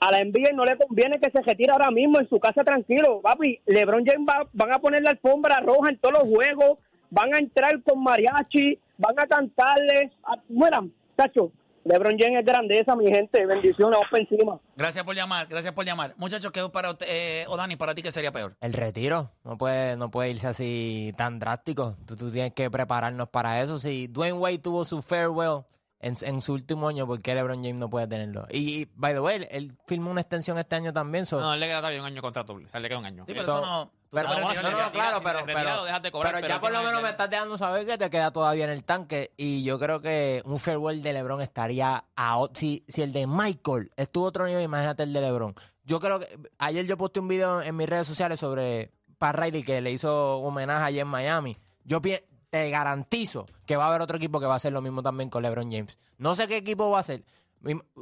A 0.00 0.10
la 0.10 0.24
NBA 0.24 0.52
no 0.54 0.64
le 0.64 0.76
conviene 0.76 1.20
que 1.20 1.30
se 1.30 1.42
retire 1.42 1.72
ahora 1.72 1.90
mismo 1.90 2.18
en 2.20 2.28
su 2.28 2.40
casa 2.40 2.64
tranquilo, 2.64 3.20
papi. 3.20 3.60
LeBron 3.66 4.04
James 4.06 4.26
va- 4.28 4.48
van 4.52 4.72
a 4.72 4.78
poner 4.78 5.02
la 5.02 5.10
alfombra 5.10 5.60
roja 5.60 5.90
en 5.90 5.98
todos 5.98 6.14
los 6.20 6.34
juegos, 6.34 6.78
van 7.10 7.34
a 7.34 7.38
entrar 7.38 7.82
con 7.82 8.02
mariachi, 8.02 8.78
van 9.00 9.18
a 9.18 9.26
cantarle. 9.26 10.12
A, 10.24 10.36
bueno, 10.48 10.90
tacho, 11.16 11.50
LeBron 11.84 12.16
James 12.18 12.40
es 12.40 12.44
grandeza, 12.44 12.94
mi 12.94 13.08
gente. 13.08 13.46
Bendiciones, 13.46 13.98
vamos 13.98 14.10
para 14.10 14.22
encima. 14.22 14.60
Gracias 14.76 15.04
por 15.04 15.14
llamar, 15.14 15.46
gracias 15.48 15.72
por 15.72 15.84
llamar. 15.84 16.14
Muchachos, 16.18 16.52
¿qué 16.52 16.60
para 16.68 16.90
usted, 16.90 17.06
eh, 17.08 17.44
o 17.48 17.56
Dani, 17.56 17.76
para 17.76 17.94
ti 17.94 18.02
qué 18.02 18.12
sería 18.12 18.32
peor? 18.32 18.54
El 18.60 18.74
retiro. 18.74 19.30
No 19.44 19.56
puede, 19.56 19.96
no 19.96 20.10
puede 20.10 20.30
irse 20.30 20.46
así 20.46 21.12
tan 21.16 21.38
drástico. 21.38 21.96
Tú, 22.06 22.16
tú 22.16 22.30
tienes 22.30 22.52
que 22.52 22.70
prepararnos 22.70 23.28
para 23.30 23.62
eso. 23.62 23.78
Si 23.78 24.06
Dwayne 24.08 24.38
Wade 24.38 24.58
tuvo 24.58 24.84
su 24.84 25.00
farewell 25.00 25.62
en, 26.00 26.14
en 26.22 26.40
su 26.42 26.54
último 26.54 26.88
año, 26.88 27.06
¿por 27.06 27.20
qué 27.20 27.34
LeBron 27.34 27.62
James 27.62 27.76
no 27.78 27.88
puede 27.90 28.06
tenerlo? 28.06 28.46
Y, 28.50 28.86
by 28.94 29.12
the 29.14 29.20
way, 29.20 29.36
él, 29.36 29.48
él 29.50 29.76
firmó 29.86 30.10
una 30.10 30.20
extensión 30.22 30.58
este 30.58 30.74
año 30.76 30.92
también. 30.92 31.26
so- 31.26 31.40
No, 31.40 31.52
él 31.54 31.60
le 31.60 31.66
queda 31.66 31.78
todavía 31.78 32.00
un 32.00 32.06
año 32.06 32.16
de 32.16 32.22
contrato. 32.22 32.54
O 32.54 32.68
sea, 32.68 32.80
le 32.80 32.88
queda 32.88 32.98
un 32.98 33.04
año. 33.06 33.24
Sí, 33.26 33.32
pero 33.32 33.42
Eso- 33.42 33.58
eso 33.58 33.66
no. 33.66 33.92
Pero, 34.12 34.24
No, 34.28 34.34
bueno, 34.34 34.48
claro, 34.48 34.58
si 34.58 34.64
pero, 34.66 34.76
te 34.78 34.84
retiras, 34.84 35.06
pero- 35.06 35.22
cobrar, 35.22 36.32
pero 36.32 36.34
pero 36.40 36.48
ya 36.48 36.60
por 36.60 36.72
lo 36.72 36.82
menos 36.82 37.00
me 37.00 37.10
estás 37.10 37.30
dejando 37.30 37.56
saber 37.56 37.86
que 37.86 37.96
te 37.96 38.10
queda 38.10 38.32
todavía 38.32 38.64
en 38.64 38.70
el 38.70 38.82
tanque. 38.82 39.30
Y 39.36 39.62
yo 39.62 39.78
creo 39.78 40.00
que 40.00 40.42
un 40.46 40.58
farewell 40.58 41.00
de 41.00 41.12
LeBron 41.12 41.40
estaría 41.42 42.04
a 42.16 42.46
si, 42.52 42.84
si 42.88 43.02
el 43.02 43.12
de 43.12 43.28
Michael 43.28 43.92
estuvo 43.96 44.24
a 44.24 44.28
otro 44.30 44.46
nivel, 44.46 44.64
imagínate 44.64 45.04
el 45.04 45.12
de 45.12 45.20
LeBron. 45.20 45.54
Yo 45.84 46.00
creo 46.00 46.18
que 46.18 46.26
ayer 46.58 46.86
yo 46.86 46.96
posté 46.96 47.20
un 47.20 47.28
video 47.28 47.62
en 47.62 47.76
mis 47.76 47.88
redes 47.88 48.08
sociales 48.08 48.40
sobre 48.40 48.90
Pat 49.18 49.36
Riley 49.36 49.62
que 49.62 49.80
le 49.80 49.92
hizo 49.92 50.38
homenaje 50.38 50.84
allá 50.86 51.02
en 51.02 51.08
Miami. 51.08 51.56
Yo 51.84 52.02
pi- 52.02 52.18
te 52.50 52.68
garantizo 52.70 53.46
que 53.66 53.76
va 53.76 53.84
a 53.84 53.88
haber 53.88 54.02
otro 54.02 54.16
equipo 54.16 54.40
que 54.40 54.46
va 54.46 54.54
a 54.54 54.56
hacer 54.56 54.72
lo 54.72 54.82
mismo 54.82 55.02
también 55.02 55.30
con 55.30 55.42
LeBron 55.42 55.70
James. 55.70 55.96
No 56.18 56.34
sé 56.34 56.46
qué 56.46 56.58
equipo 56.58 56.90
va 56.90 56.98
a 56.98 57.04
ser, 57.04 57.22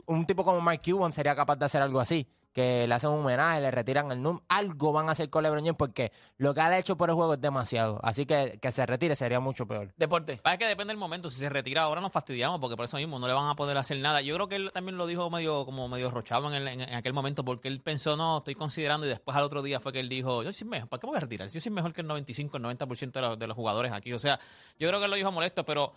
Un 0.06 0.26
tipo 0.26 0.44
como 0.44 0.60
Mike 0.60 0.92
Cuban 0.92 1.12
sería 1.12 1.34
capaz 1.34 1.56
de 1.56 1.64
hacer 1.64 1.82
algo 1.82 2.00
así. 2.00 2.26
Que 2.52 2.88
le 2.88 2.94
hacen 2.94 3.10
un 3.10 3.20
homenaje, 3.20 3.60
le 3.60 3.70
retiran 3.70 4.10
el 4.10 4.20
número. 4.20 4.44
Algo 4.48 4.90
van 4.92 5.08
a 5.08 5.12
hacer 5.12 5.30
con 5.30 5.42
LeBron 5.44 5.60
James 5.64 5.76
porque 5.78 6.10
lo 6.38 6.54
que 6.54 6.60
ha 6.60 6.76
hecho 6.78 6.96
por 6.96 7.08
el 7.08 7.14
juego 7.14 7.34
es 7.34 7.40
demasiado. 7.40 8.00
Así 8.02 8.26
que 8.26 8.58
que 8.60 8.72
se 8.72 8.84
retire 8.86 9.14
sería 9.14 9.38
mucho 9.38 9.66
peor. 9.66 9.92
Deporte. 9.96 10.40
Es 10.44 10.58
que 10.58 10.64
depende 10.66 10.90
del 10.92 10.96
momento. 10.96 11.30
Si 11.30 11.38
se 11.38 11.48
retira 11.50 11.82
ahora 11.82 12.00
nos 12.00 12.10
fastidiamos 12.10 12.58
porque 12.58 12.74
por 12.74 12.86
eso 12.86 12.96
mismo 12.96 13.18
no 13.18 13.28
le 13.28 13.34
van 13.34 13.48
a 13.48 13.54
poder 13.54 13.76
hacer 13.76 13.98
nada. 13.98 14.22
Yo 14.22 14.34
creo 14.34 14.48
que 14.48 14.56
él 14.56 14.70
también 14.72 14.96
lo 14.96 15.06
dijo 15.06 15.30
medio 15.30 15.64
como 15.66 15.86
medio 15.88 16.10
rochado 16.10 16.48
en, 16.48 16.54
el- 16.54 16.66
en- 16.68 16.80
en 16.80 16.94
aquel 16.94 17.12
momento 17.12 17.44
porque 17.44 17.68
él 17.68 17.80
pensó, 17.80 18.16
no, 18.16 18.38
estoy 18.38 18.54
considerando 18.56 19.06
y 19.06 19.10
después 19.10 19.36
al 19.36 19.44
otro 19.44 19.62
día 19.62 19.78
fue 19.78 19.92
que 19.92 20.00
él 20.00 20.08
dijo, 20.08 20.42
yo 20.42 20.52
soy 20.52 20.66
mejor, 20.66 20.88
¿para 20.88 21.00
qué 21.00 21.06
me 21.06 21.10
voy 21.10 21.16
a 21.18 21.20
retirar? 21.20 21.48
Yo 21.50 21.60
soy 21.60 21.70
mejor 21.70 21.92
que 21.92 22.00
el 22.00 22.06
95, 22.08 22.56
el 22.56 22.62
90% 22.64 23.12
de 23.12 23.20
los, 23.20 23.38
de 23.38 23.46
los 23.46 23.54
jugadores 23.56 23.92
aquí. 23.92 24.12
O 24.14 24.18
sea, 24.18 24.38
yo 24.80 24.88
creo 24.88 24.98
que 24.98 25.04
él 25.04 25.10
lo 25.10 25.16
dijo 25.16 25.30
molesto, 25.30 25.64
pero 25.64 25.92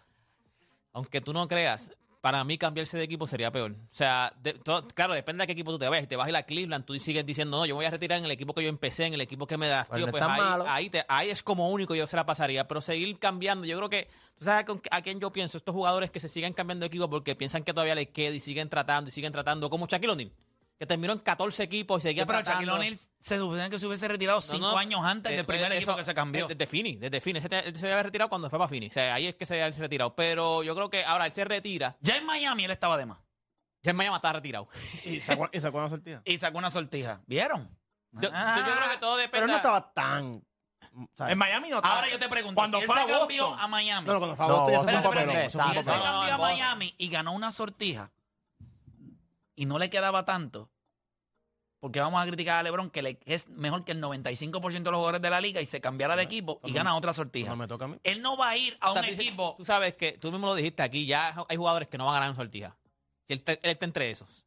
aunque 0.93 1.21
tú 1.21 1.33
no 1.33 1.47
creas, 1.47 1.91
para 2.21 2.43
mí 2.43 2.57
cambiarse 2.57 2.97
de 2.99 3.03
equipo 3.03 3.25
sería 3.25 3.51
peor. 3.51 3.71
O 3.71 3.93
sea, 3.93 4.31
de- 4.41 4.53
todo- 4.53 4.87
claro, 4.89 5.13
depende 5.15 5.41
de 5.41 5.47
qué 5.47 5.53
equipo 5.53 5.71
tú 5.71 5.79
te 5.79 5.89
vayas. 5.89 6.03
Si 6.03 6.07
te 6.07 6.15
vas 6.15 6.27
a 6.27 6.29
ir 6.29 6.35
a 6.35 6.43
Cleveland, 6.43 6.85
tú 6.85 6.93
sigues 6.99 7.25
diciendo, 7.25 7.57
no, 7.57 7.65
yo 7.65 7.73
me 7.73 7.77
voy 7.79 7.85
a 7.85 7.89
retirar 7.89 8.19
en 8.19 8.25
el 8.25 8.31
equipo 8.31 8.53
que 8.53 8.61
yo 8.61 8.69
empecé, 8.69 9.07
en 9.07 9.13
el 9.15 9.21
equipo 9.21 9.47
que 9.47 9.57
me 9.57 9.67
da 9.67 9.85
Pues 9.85 9.97
tío, 9.97 10.05
pues 10.11 10.21
es 10.21 10.27
tan 10.27 10.35
ahí, 10.35 10.39
malo. 10.41 10.65
ahí, 10.67 10.89
te- 10.91 11.03
ahí 11.07 11.29
es 11.31 11.41
como 11.41 11.69
único 11.69 11.95
yo 11.95 12.05
se 12.07 12.15
la 12.15 12.25
pasaría. 12.25 12.67
Pero 12.67 12.79
seguir 12.81 13.17
cambiando, 13.17 13.65
yo 13.65 13.75
creo 13.77 13.89
que, 13.89 14.07
¿tú 14.37 14.45
sabes 14.45 14.65
a 14.91 15.01
quién 15.01 15.19
yo 15.19 15.31
pienso? 15.33 15.57
Estos 15.57 15.73
jugadores 15.73 16.11
que 16.11 16.19
se 16.19 16.27
siguen 16.29 16.53
cambiando 16.53 16.83
de 16.83 16.87
equipo 16.87 17.09
porque 17.09 17.35
piensan 17.35 17.63
que 17.63 17.73
todavía 17.73 17.95
les 17.95 18.09
queda 18.09 18.35
y 18.35 18.39
siguen 18.39 18.69
tratando 18.69 19.07
y 19.07 19.11
siguen 19.11 19.31
tratando, 19.33 19.69
como 19.71 19.87
Shaquille 19.87 20.11
O'Neal, 20.11 20.31
que 20.81 20.87
terminó 20.87 21.13
en 21.13 21.19
14 21.19 21.61
equipos 21.61 22.01
y 22.01 22.09
seguía 22.09 22.25
pero 22.25 22.39
tratando. 22.39 22.65
Shaquille 22.65 22.71
O'Neal 22.89 22.99
se 23.19 23.37
supone 23.37 23.69
que 23.69 23.77
se 23.77 23.85
hubiese 23.85 24.07
retirado 24.07 24.39
No, 24.39 24.41
cinco 24.41 24.71
no, 24.71 24.77
años 24.79 25.01
antes 25.03 25.31
eh, 25.31 25.35
del 25.35 25.45
primer 25.45 25.71
eh, 25.71 25.75
equipo 25.77 25.95
que 25.95 26.03
se 26.03 26.15
cambió. 26.15 26.45
eh, 26.45 26.55
Desde 26.55 26.65
Fini, 26.65 26.95
desde 26.95 27.21
Fini. 27.21 27.37
Él 27.39 27.75
se 27.75 27.85
había 27.85 28.01
retirado 28.01 28.29
cuando 28.29 28.49
fue 28.49 28.57
para 28.57 28.67
Fini. 28.67 28.87
O 28.87 28.91
sea, 28.91 29.13
ahí 29.13 29.27
es 29.27 29.35
que 29.35 29.45
se 29.45 29.61
había 29.61 29.69
retirado. 29.77 30.15
Pero 30.15 30.63
yo 30.63 30.73
creo 30.73 30.89
que 30.89 31.05
ahora 31.05 31.27
él 31.27 31.33
se 31.33 31.45
retira. 31.45 31.97
Ya 32.01 32.17
en 32.17 32.25
Miami 32.25 32.65
él 32.65 32.71
estaba 32.71 32.97
de 32.97 33.05
más. 33.05 33.19
Ya 33.83 33.91
en 33.91 33.97
Miami 33.97 34.15
está 34.15 34.33
retirado. 34.33 34.69
Y 35.05 35.19
sacó, 35.21 35.49
y 35.53 35.59
sacó 35.59 35.77
una 35.77 35.89
sortida. 35.89 36.21
Y 36.25 36.37
sacó 36.39 36.57
una 36.57 36.71
sortija. 36.71 37.21
¿Vieron? 37.27 37.69
Yo, 38.13 38.29
Ah. 38.33 38.55
yo- 38.67 38.75
creo 38.75 38.89
que 38.89 38.97
todo 38.97 39.17
depende. 39.17 39.31
Pero 39.33 39.45
él 39.45 39.51
no 39.51 39.57
estaba 39.57 39.93
tan. 39.93 40.43
¿sabes? 41.13 41.33
En 41.33 41.37
Miami 41.37 41.69
no 41.69 41.75
estaba. 41.75 41.95
Ahora 41.97 42.09
yo 42.09 42.17
te 42.17 42.27
pregunto, 42.27 42.55
Cuando 42.55 42.77
si 42.79 42.81
él 42.85 42.87
fue 42.87 42.95
se 42.95 43.13
a 43.13 43.19
cambió 43.19 43.53
a 43.53 43.67
Miami. 43.67 44.07
No, 44.07 44.13
no, 44.13 44.19
cuando 44.19 44.35
fue 44.35 44.45
a 44.45 44.47
No, 44.49 44.67
eso 44.67 44.81
fue 44.83 44.95
un 44.95 45.03
papelón. 45.03 45.29
si 45.35 45.41
él 45.43 45.51
se 45.51 45.57
cambió 45.91 46.01
a. 46.33 46.37
Miami 46.39 46.95
y 46.97 47.07
ganó 47.09 47.33
una 47.33 47.51
sortija 47.51 48.11
y 49.55 49.65
no 49.65 49.77
le 49.79 49.89
quedaba 49.89 50.25
tanto, 50.25 50.69
porque 51.79 51.99
vamos 51.99 52.21
a 52.21 52.27
criticar 52.27 52.59
a 52.59 52.63
LeBron 52.63 52.89
que, 52.91 53.01
le, 53.01 53.17
que 53.17 53.33
es 53.33 53.49
mejor 53.49 53.83
que 53.83 53.91
el 53.91 54.01
95% 54.01 54.71
de 54.71 54.91
los 54.91 54.97
jugadores 54.97 55.21
de 55.21 55.29
la 55.31 55.41
liga 55.41 55.61
y 55.61 55.65
se 55.65 55.81
cambiara 55.81 56.15
de 56.15 56.23
equipo 56.23 56.59
y 56.63 56.73
gana 56.73 56.95
otra 56.95 57.11
sortija. 57.13 57.49
No 57.49 57.55
me 57.55 57.67
toca 57.67 57.85
a 57.85 57.87
mí. 57.87 57.97
Él 58.03 58.21
no 58.21 58.37
va 58.37 58.49
a 58.49 58.57
ir 58.57 58.77
a 58.81 58.91
un 58.91 58.97
equipo. 59.21 59.55
Tú 59.57 59.65
sabes 59.65 59.95
que 59.95 60.13
tú 60.17 60.31
mismo 60.31 60.47
lo 60.47 60.55
dijiste 60.55 60.83
aquí, 60.83 61.05
ya 61.07 61.35
hay 61.49 61.57
jugadores 61.57 61.87
que 61.87 61.97
no 61.97 62.05
van 62.05 62.13
a 62.15 62.19
ganar 62.19 62.29
en 62.29 62.35
sortija. 62.35 62.77
Si 63.27 63.33
él, 63.33 63.41
te- 63.43 63.59
él 63.63 63.71
está 63.71 63.85
entre 63.85 64.11
esos. 64.11 64.45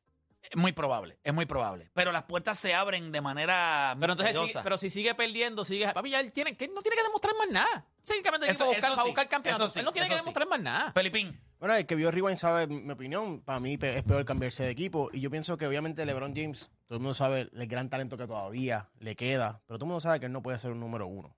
Es 0.51 0.57
muy 0.57 0.73
probable, 0.73 1.19
es 1.25 1.33
muy 1.33 1.47
probable. 1.47 1.91
Pero 1.95 2.13
las 2.13 2.25
puertas 2.25 2.59
se 2.59 2.75
abren 2.75 3.11
de 3.13 3.21
manera. 3.21 3.97
Pero 3.99 4.13
entonces, 4.13 4.35
misteriosa. 4.35 4.53
sigue- 4.59 4.63
pero 4.65 4.79
si 4.79 4.91
sigue 4.91 5.15
perdiendo, 5.15 5.65
sigue. 5.65 5.91
Papi, 5.93 6.11
ya 6.11 6.21
él 6.21 6.33
tiene, 6.33 6.57
que 6.57 6.69
no 6.69 6.83
tiene 6.83 6.97
que 6.97 7.03
demostrar 7.03 7.35
más 7.39 7.49
nada. 7.51 7.87
De 8.07 8.51
Eso- 8.51 8.67
buscar, 8.67 8.77
eso 8.77 8.81
para 8.83 8.97
sí, 8.97 9.03
buscar 9.09 9.29
campeonato. 9.29 9.69
sí, 9.71 9.79
él 9.79 9.85
no 9.87 9.93
tiene 9.93 10.09
que 10.09 10.15
sí. 10.15 10.21
demostrar 10.21 10.47
más 10.47 10.61
nada. 10.61 10.93
Felipín, 10.93 11.41
Bueno, 11.59 11.75
el 11.77 11.87
que 11.87 11.95
vio 11.95 12.11
Rewind 12.11 12.37
sabe 12.37 12.67
mi 12.67 12.91
opinión. 12.93 13.41
Para 13.41 13.59
mí 13.61 13.79
es 13.81 14.03
peor 14.03 14.25
cambiarse 14.27 14.65
de 14.65 14.71
equipo. 14.71 15.09
Y 15.15 15.21
yo 15.21 15.31
pienso 15.31 15.57
que 15.57 15.67
obviamente 15.67 16.05
LeBron 16.05 16.35
James, 16.37 16.71
todo 16.87 16.97
el 16.97 17.01
mundo 17.01 17.15
sabe 17.15 17.49
el 17.53 17.67
gran 17.67 17.89
talento 17.89 18.19
que 18.19 18.27
todavía 18.27 18.91
le 18.99 19.17
queda. 19.17 19.63
Pero 19.67 19.79
todo 19.79 19.87
el 19.87 19.89
mundo 19.89 20.01
sabe 20.01 20.21
que 20.21 20.27
él 20.27 20.33
no 20.33 20.43
puede 20.43 20.59
ser 20.59 20.73
un 20.73 20.81
número 20.81 21.07
uno. 21.07 21.35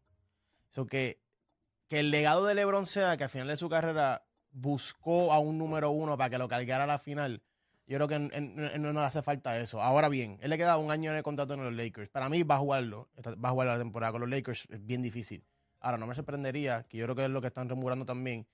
Eso 0.72 0.86
que, 0.86 1.20
que 1.88 2.00
el 2.00 2.10
legado 2.10 2.44
de 2.44 2.56
LeBron 2.56 2.86
sea 2.86 3.16
que 3.16 3.22
al 3.22 3.30
final 3.30 3.46
de 3.46 3.56
su 3.56 3.68
carrera 3.68 4.26
buscó 4.50 5.32
a 5.32 5.38
un 5.38 5.58
número 5.58 5.90
uno 5.90 6.16
para 6.18 6.30
que 6.30 6.38
lo 6.38 6.48
cargara 6.48 6.82
a 6.84 6.88
la 6.88 6.98
final. 6.98 7.42
Yo 7.87 7.99
creo 7.99 8.09
que 8.09 8.19
no, 8.19 8.93
le 8.93 9.00
hace 9.00 9.23
falta 9.23 9.59
eso. 9.61 9.81
Ahora 9.81 10.09
bien, 10.09 10.38
él 10.40 10.50
le 10.50 10.59
queda 10.59 10.76
un 10.76 10.90
año 10.90 11.12
en 11.12 11.19
el 11.19 11.23
contrato 11.23 11.55
en 11.55 11.62
los 11.62 11.73
Lakers. 11.73 12.09
Para 12.09 12.28
mí 12.28 12.43
va 12.43 12.57
a 12.57 12.59
jugarlo. 12.59 13.09
Va 13.25 13.50
a 13.50 13.52
jugar 13.52 13.69
la 13.69 13.78
temporada 13.78 14.12
con 14.12 14.23
los 14.23 14.31
Lakers. 14.31 14.66
Es 14.71 14.85
bien 14.85 15.02
difícil. 15.02 15.45
Ahora, 15.81 15.99
no 15.99 16.07
me 16.07 16.14
sorprendería, 16.14 16.85
que 16.88 16.99
yo 16.99 17.05
creo 17.05 17.14
que 17.14 17.25
es 17.25 17.31
lo 17.31 17.40
que 17.40 17.47
están 17.47 17.69
remurando 17.69 18.05
también, 18.05 18.47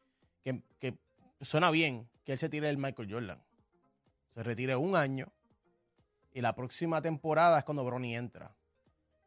que, 0.43 0.63
que 0.79 0.99
suena 1.41 1.71
bien 1.71 2.11
que 2.25 2.33
él 2.33 2.39
se 2.39 2.51
tire 2.51 2.69
el 2.69 2.77
Michael 2.77 3.11
Jordan. 3.11 3.43
Se 4.35 4.43
retire 4.43 4.77
un 4.77 4.97
año 4.97 5.33
y 6.35 6.41
la 6.41 6.55
próxima 6.55 7.01
temporada 7.01 7.59
es 7.59 7.65
cuando 7.65 7.85
Bronny 7.85 8.17
entra. 8.17 8.55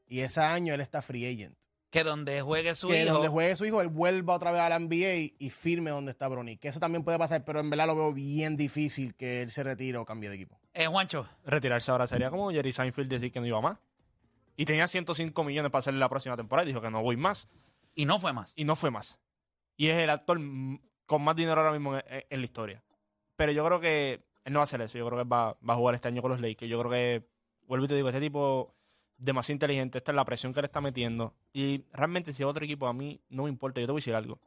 Y 0.07 0.19
ese 0.19 0.41
año 0.41 0.73
él 0.73 0.81
está 0.81 1.01
free 1.01 1.25
agent. 1.25 1.57
Que 1.95 2.03
donde 2.03 2.41
juegue 2.41 2.75
su 2.75 2.87
que 2.89 3.03
hijo. 3.03 3.13
donde 3.13 3.27
juegue 3.29 3.55
su 3.55 3.65
hijo, 3.65 3.81
él 3.81 3.87
vuelva 3.89 4.35
otra 4.35 4.51
vez 4.51 4.61
a 4.61 4.69
la 4.69 4.79
NBA 4.79 5.33
y 5.39 5.49
firme 5.49 5.89
donde 5.91 6.11
está 6.11 6.27
Bronny. 6.27 6.57
Que 6.57 6.67
eso 6.67 6.79
también 6.79 7.03
puede 7.03 7.17
pasar, 7.17 7.43
pero 7.45 7.59
en 7.59 7.69
verdad 7.69 7.87
lo 7.87 7.95
veo 7.95 8.13
bien 8.13 8.57
difícil 8.57 9.15
que 9.15 9.41
él 9.41 9.49
se 9.51 9.63
retire 9.63 9.97
o 9.97 10.05
cambie 10.05 10.29
de 10.29 10.35
equipo. 10.35 10.59
Eh, 10.73 10.87
Juancho, 10.87 11.27
Retirarse 11.45 11.91
ahora 11.91 12.05
sería 12.07 12.29
como 12.29 12.51
Jerry 12.51 12.73
Seinfeld 12.73 13.09
decir 13.09 13.31
que 13.31 13.39
no 13.39 13.45
iba 13.45 13.61
más. 13.61 13.77
Y 14.57 14.65
tenía 14.65 14.87
105 14.87 15.43
millones 15.43 15.71
para 15.71 15.79
hacerle 15.79 15.99
la 15.99 16.09
próxima 16.09 16.35
temporada 16.37 16.65
y 16.65 16.69
dijo 16.71 16.81
que 16.81 16.89
no 16.91 17.01
voy 17.01 17.17
más. 17.17 17.49
y 17.95 18.05
no 18.05 18.19
fue 18.19 18.33
más. 18.33 18.53
Y 18.55 18.63
no 18.65 18.75
fue 18.75 18.91
más. 18.91 19.19
Y 19.77 19.87
es 19.87 19.97
el 19.97 20.09
actor 20.09 20.39
con 21.05 21.21
más 21.21 21.35
dinero 21.35 21.59
ahora 21.61 21.71
mismo 21.71 21.95
en, 21.97 22.03
en- 22.09 22.23
en 22.29 22.39
la 22.39 22.45
historia. 22.45 22.83
Pero 23.35 23.51
yo 23.51 23.65
creo 23.65 23.79
que 23.79 24.23
él 24.45 24.53
no 24.53 24.59
va 24.59 24.63
a 24.63 24.65
hacer 24.65 24.81
eso. 24.81 24.97
Yo 24.97 25.05
creo 25.07 25.17
que 25.17 25.23
él 25.23 25.31
va, 25.31 25.57
va 25.67 25.73
a 25.73 25.77
jugar 25.77 25.95
este 25.95 26.07
año 26.07 26.21
con 26.21 26.31
los 26.31 26.39
Lakers. 26.41 26.69
Yo 26.69 26.77
creo 26.79 26.91
que, 26.91 27.27
vuelvo 27.67 27.85
y 27.85 27.87
te 27.89 27.95
digo, 27.95 28.07
este 28.09 28.21
tipo 28.21 28.73
demasiado 29.17 29.55
inteligente. 29.55 29.97
Esta 29.97 30.11
es 30.11 30.15
la 30.15 30.25
presión 30.25 30.53
que 30.53 30.61
le 30.61 30.65
está 30.65 30.81
metiendo. 30.81 31.33
Y 31.53 31.83
realmente, 31.91 32.33
si 32.33 32.43
es 32.43 32.47
otro 32.47 32.65
equipo, 32.65 32.87
a 32.87 32.93
mí 32.93 33.21
no 33.29 33.43
me 33.43 33.49
importa. 33.49 33.79
Yo 33.79 33.87
te 33.87 33.91
voy 33.91 33.99
a 33.99 34.01
decir 34.01 34.15
algo. 34.15 34.39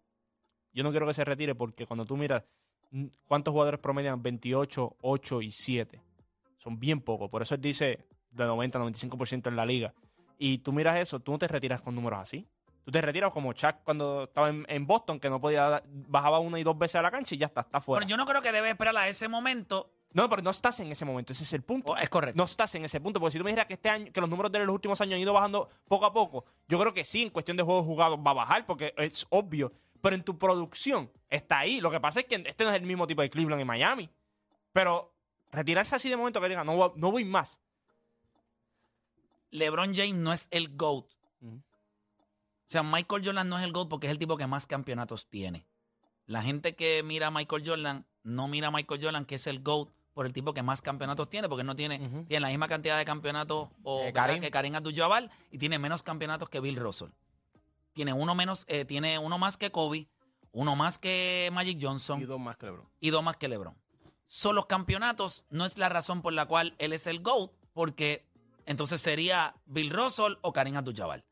Yo 0.73 0.83
no 0.83 0.91
quiero 0.91 1.07
que 1.07 1.15
se 1.15 1.25
retire 1.25 1.55
porque 1.55 1.87
cuando 1.87 2.05
tú 2.05 2.17
miras 2.17 2.45
mm, 2.91 3.07
cuántos 3.27 3.53
jugadores 3.53 3.81
promedian 3.81 4.23
28, 4.23 4.97
8 5.01 5.43
y 5.43 5.51
7, 5.51 6.03
son 6.59 6.79
bien 6.79 7.01
pocos. 7.01 7.31
Por 7.31 7.43
eso 7.43 7.55
él 7.55 7.61
dice 7.61 8.07
de 8.31 8.45
90, 8.45 8.79
95% 8.79 9.49
en 9.49 9.57
la 9.57 9.67
liga. 9.67 9.95
Y 10.39 10.59
tú 10.59 10.73
miras 10.73 10.99
eso, 11.01 11.21
tú 11.21 11.33
no 11.33 11.39
te 11.39 11.49
retiras 11.49 11.83
con 11.83 11.95
números 11.95 12.21
así. 12.21 12.47
Tú 12.85 12.93
te 12.93 13.03
retiras 13.03 13.33
como 13.33 13.53
Chuck 13.53 13.83
cuando 13.85 14.25
estaba 14.25 14.49
en, 14.49 14.87
Boston, 14.87 15.21
que 15.21 15.29
no 15.29 15.41
podía, 15.41 15.83
bajaba 15.87 16.39
una 16.39 16.59
y 16.59 16.63
dos 16.63 16.79
veces 16.79 16.95
a 16.95 17.03
la 17.03 17.11
cancha 17.11 17.35
y 17.35 17.39
ya 17.39 17.47
está, 17.47 17.61
está 17.61 17.83
fuera. 17.83 18.01
Pero 18.01 18.09
yo 18.09 18.17
no 18.17 18.25
creo 18.25 18.41
que 18.41 18.51
debe 18.51 18.71
esperar 18.71 18.97
a 18.97 19.09
ese 19.09 19.29
momento. 19.29 19.93
No, 20.13 20.29
pero 20.31 20.41
no 20.43 20.51
estás 20.51 20.81
en 20.81 20.91
ese 20.91 21.05
momento, 21.05 21.33
ese 21.33 21.45
es 21.45 21.53
el 21.53 21.63
punto. 21.63 21.93
Oh, 21.93 21.97
es 21.97 22.09
correcto. 22.09 22.37
No 22.39 22.45
estás 22.45 22.75
en 22.75 22.85
ese 22.85 22.99
punto, 23.01 23.21
porque 23.21 23.33
si 23.33 23.39
tú 23.39 23.45
me 23.45 23.51
dijeras 23.51 23.67
que 23.67 23.75
este 23.75 23.91
año, 23.91 24.11
que 24.11 24.21
los 24.21 24.31
números 24.31 24.51
de 24.51 24.61
los 24.61 24.73
últimos 24.75 24.99
años 25.03 25.15
han 25.17 25.21
ido 25.21 25.33
bajando 25.35 25.69
poco 25.87 26.07
a 26.07 26.13
poco, 26.13 26.47
yo 26.67 26.79
creo 26.81 26.95
que 26.95 27.05
sí, 27.05 27.23
en 27.25 27.31
cuestión 27.31 27.57
de 27.59 27.63
juegos 27.63 27.85
jugados 27.85 28.19
va 28.27 28.31
a 28.31 28.35
bajar, 28.35 28.65
porque 28.67 28.95
es 28.97 29.27
obvio. 29.31 29.73
Pero 30.01 30.15
en 30.17 30.23
tu 30.25 30.39
producción 30.39 31.11
está 31.29 31.59
ahí. 31.59 31.81
Lo 31.81 31.91
que 31.91 32.01
pasa 32.01 32.21
es 32.21 32.27
que 32.27 32.37
este 32.47 32.65
no 32.65 32.71
es 32.71 32.77
el 32.77 32.83
mismo 32.87 33.07
tipo 33.07 33.21
de 33.21 33.29
Cleveland 33.29 33.61
y 33.61 33.65
Miami. 33.65 34.09
Pero 34.73 35.13
retirarse 35.53 35.95
así 35.97 36.09
de 36.09 36.17
momento 36.17 36.41
que 36.41 36.49
diga, 36.49 36.65
no, 36.65 36.75
voy- 36.77 36.93
no 36.97 37.11
voy 37.11 37.25
más. 37.25 37.59
LeBron 39.51 39.95
James 39.95 40.15
no 40.15 40.33
es 40.33 40.49
el 40.51 40.77
GOAT. 40.77 41.07
O 41.43 42.71
sea, 42.71 42.83
Michael 42.83 43.25
Jordan 43.25 43.49
no 43.49 43.59
es 43.59 43.65
el 43.65 43.73
GOAT 43.73 43.89
porque 43.89 44.07
es 44.07 44.11
el 44.13 44.19
tipo 44.19 44.37
que 44.37 44.47
más 44.47 44.67
campeonatos 44.67 45.27
tiene. 45.29 45.67
La 46.27 46.43
gente 46.43 46.77
que 46.77 47.03
mira 47.03 47.29
a 47.29 47.31
Michael 47.31 47.63
Jordan 47.67 48.07
no 48.23 48.47
mira 48.49 48.69
a 48.69 48.71
Michael 48.71 49.03
Jordan 49.03 49.25
que 49.25 49.37
es 49.37 49.47
el 49.47 49.63
GOAT 49.63 49.89
por 50.19 50.27
el 50.27 50.33
tipo 50.33 50.53
que 50.53 50.65
más 50.65 50.83
campeonatos 50.83 51.31
tiene, 51.31 51.49
porque 51.49 51.63
no 51.63 51.77
tiene, 51.77 52.01
tiene 52.27 52.41
la 52.41 52.49
misma 52.49 52.67
cantidad 52.67 52.99
de 52.99 53.05
campeonatos 53.05 53.69
o, 53.85 54.01
Eh, 54.03 54.41
que 54.41 54.51
Karim 54.51 54.75
Abdul-Jabbar 54.75 55.31
y 55.53 55.59
tiene 55.59 55.79
menos 55.79 56.03
campeonatos 56.03 56.49
que 56.49 56.59
Bill 56.59 56.75
Russell. 56.75 57.11
Tiene 57.93 58.13
uno 58.13 58.35
menos, 58.35 58.65
eh, 58.67 58.85
tiene 58.85 59.21
uno 59.21 59.39
más 59.39 59.57
que 59.57 59.71
Kobe, 59.71 60.09
uno 60.51 60.75
más 60.75 60.99
que 60.99 61.51
Magic 61.53 61.79
Johnson 61.81 62.21
Y 62.21 62.25
dos 62.25 62.41
más 62.41 62.57
que 62.57 62.67
LeBron. 62.67 62.89
y 62.99 63.11
dos 63.11 63.23
más 63.23 63.37
que 63.37 63.47
LeBron. 63.47 63.77
Son 64.27 64.57
los 64.57 64.67
campeonatos, 64.67 65.45
no 65.51 65.65
es 65.65 65.79
la 65.79 65.89
razón 65.89 66.21
por 66.21 66.33
la 66.33 66.47
cual 66.47 66.75
él 66.79 66.93
es 66.93 67.07
el 67.07 67.21
GOAT, 67.21 67.53
porque 67.73 68.27
entonces 68.67 69.01
sería 69.01 69.55
Bill 69.67 69.91
Russell 69.91 70.33
o 70.41 70.53
Karim 70.53 70.77
Abdul-Jabbar. 70.79 71.23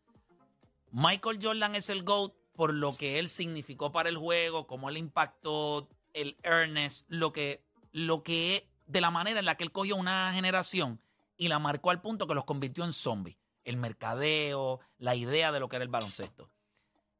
Michael 0.93 1.41
Jordan 1.43 1.75
es 1.75 1.91
el 1.91 2.05
GOAT 2.05 2.35
por 2.55 2.73
lo 2.73 2.97
que 2.97 3.19
él 3.19 3.29
significó 3.29 3.91
para 3.91 4.09
el 4.09 4.17
juego, 4.17 4.69
cómo 4.69 4.89
él 4.91 4.97
impactó, 4.97 5.89
el 6.13 6.37
earnest, 6.45 7.05
lo 7.09 7.33
que, 7.33 7.67
lo 7.91 8.23
que, 8.23 8.69
de 8.87 9.01
la 9.01 9.11
manera 9.11 9.39
en 9.39 9.45
la 9.45 9.57
que 9.57 9.65
él 9.65 9.73
cogió 9.73 9.97
una 9.97 10.33
generación 10.33 11.01
y 11.37 11.49
la 11.49 11.59
marcó 11.59 11.91
al 11.91 12.01
punto 12.01 12.27
que 12.27 12.35
los 12.35 12.45
convirtió 12.45 12.85
en 12.85 12.93
zombies. 12.93 13.37
El 13.65 13.77
mercadeo, 13.77 14.81
la 14.99 15.15
idea 15.15 15.53
de 15.53 15.61
lo 15.61 15.69
que 15.69 15.77
era 15.77 15.83
el 15.83 15.89
baloncesto. 15.89 16.51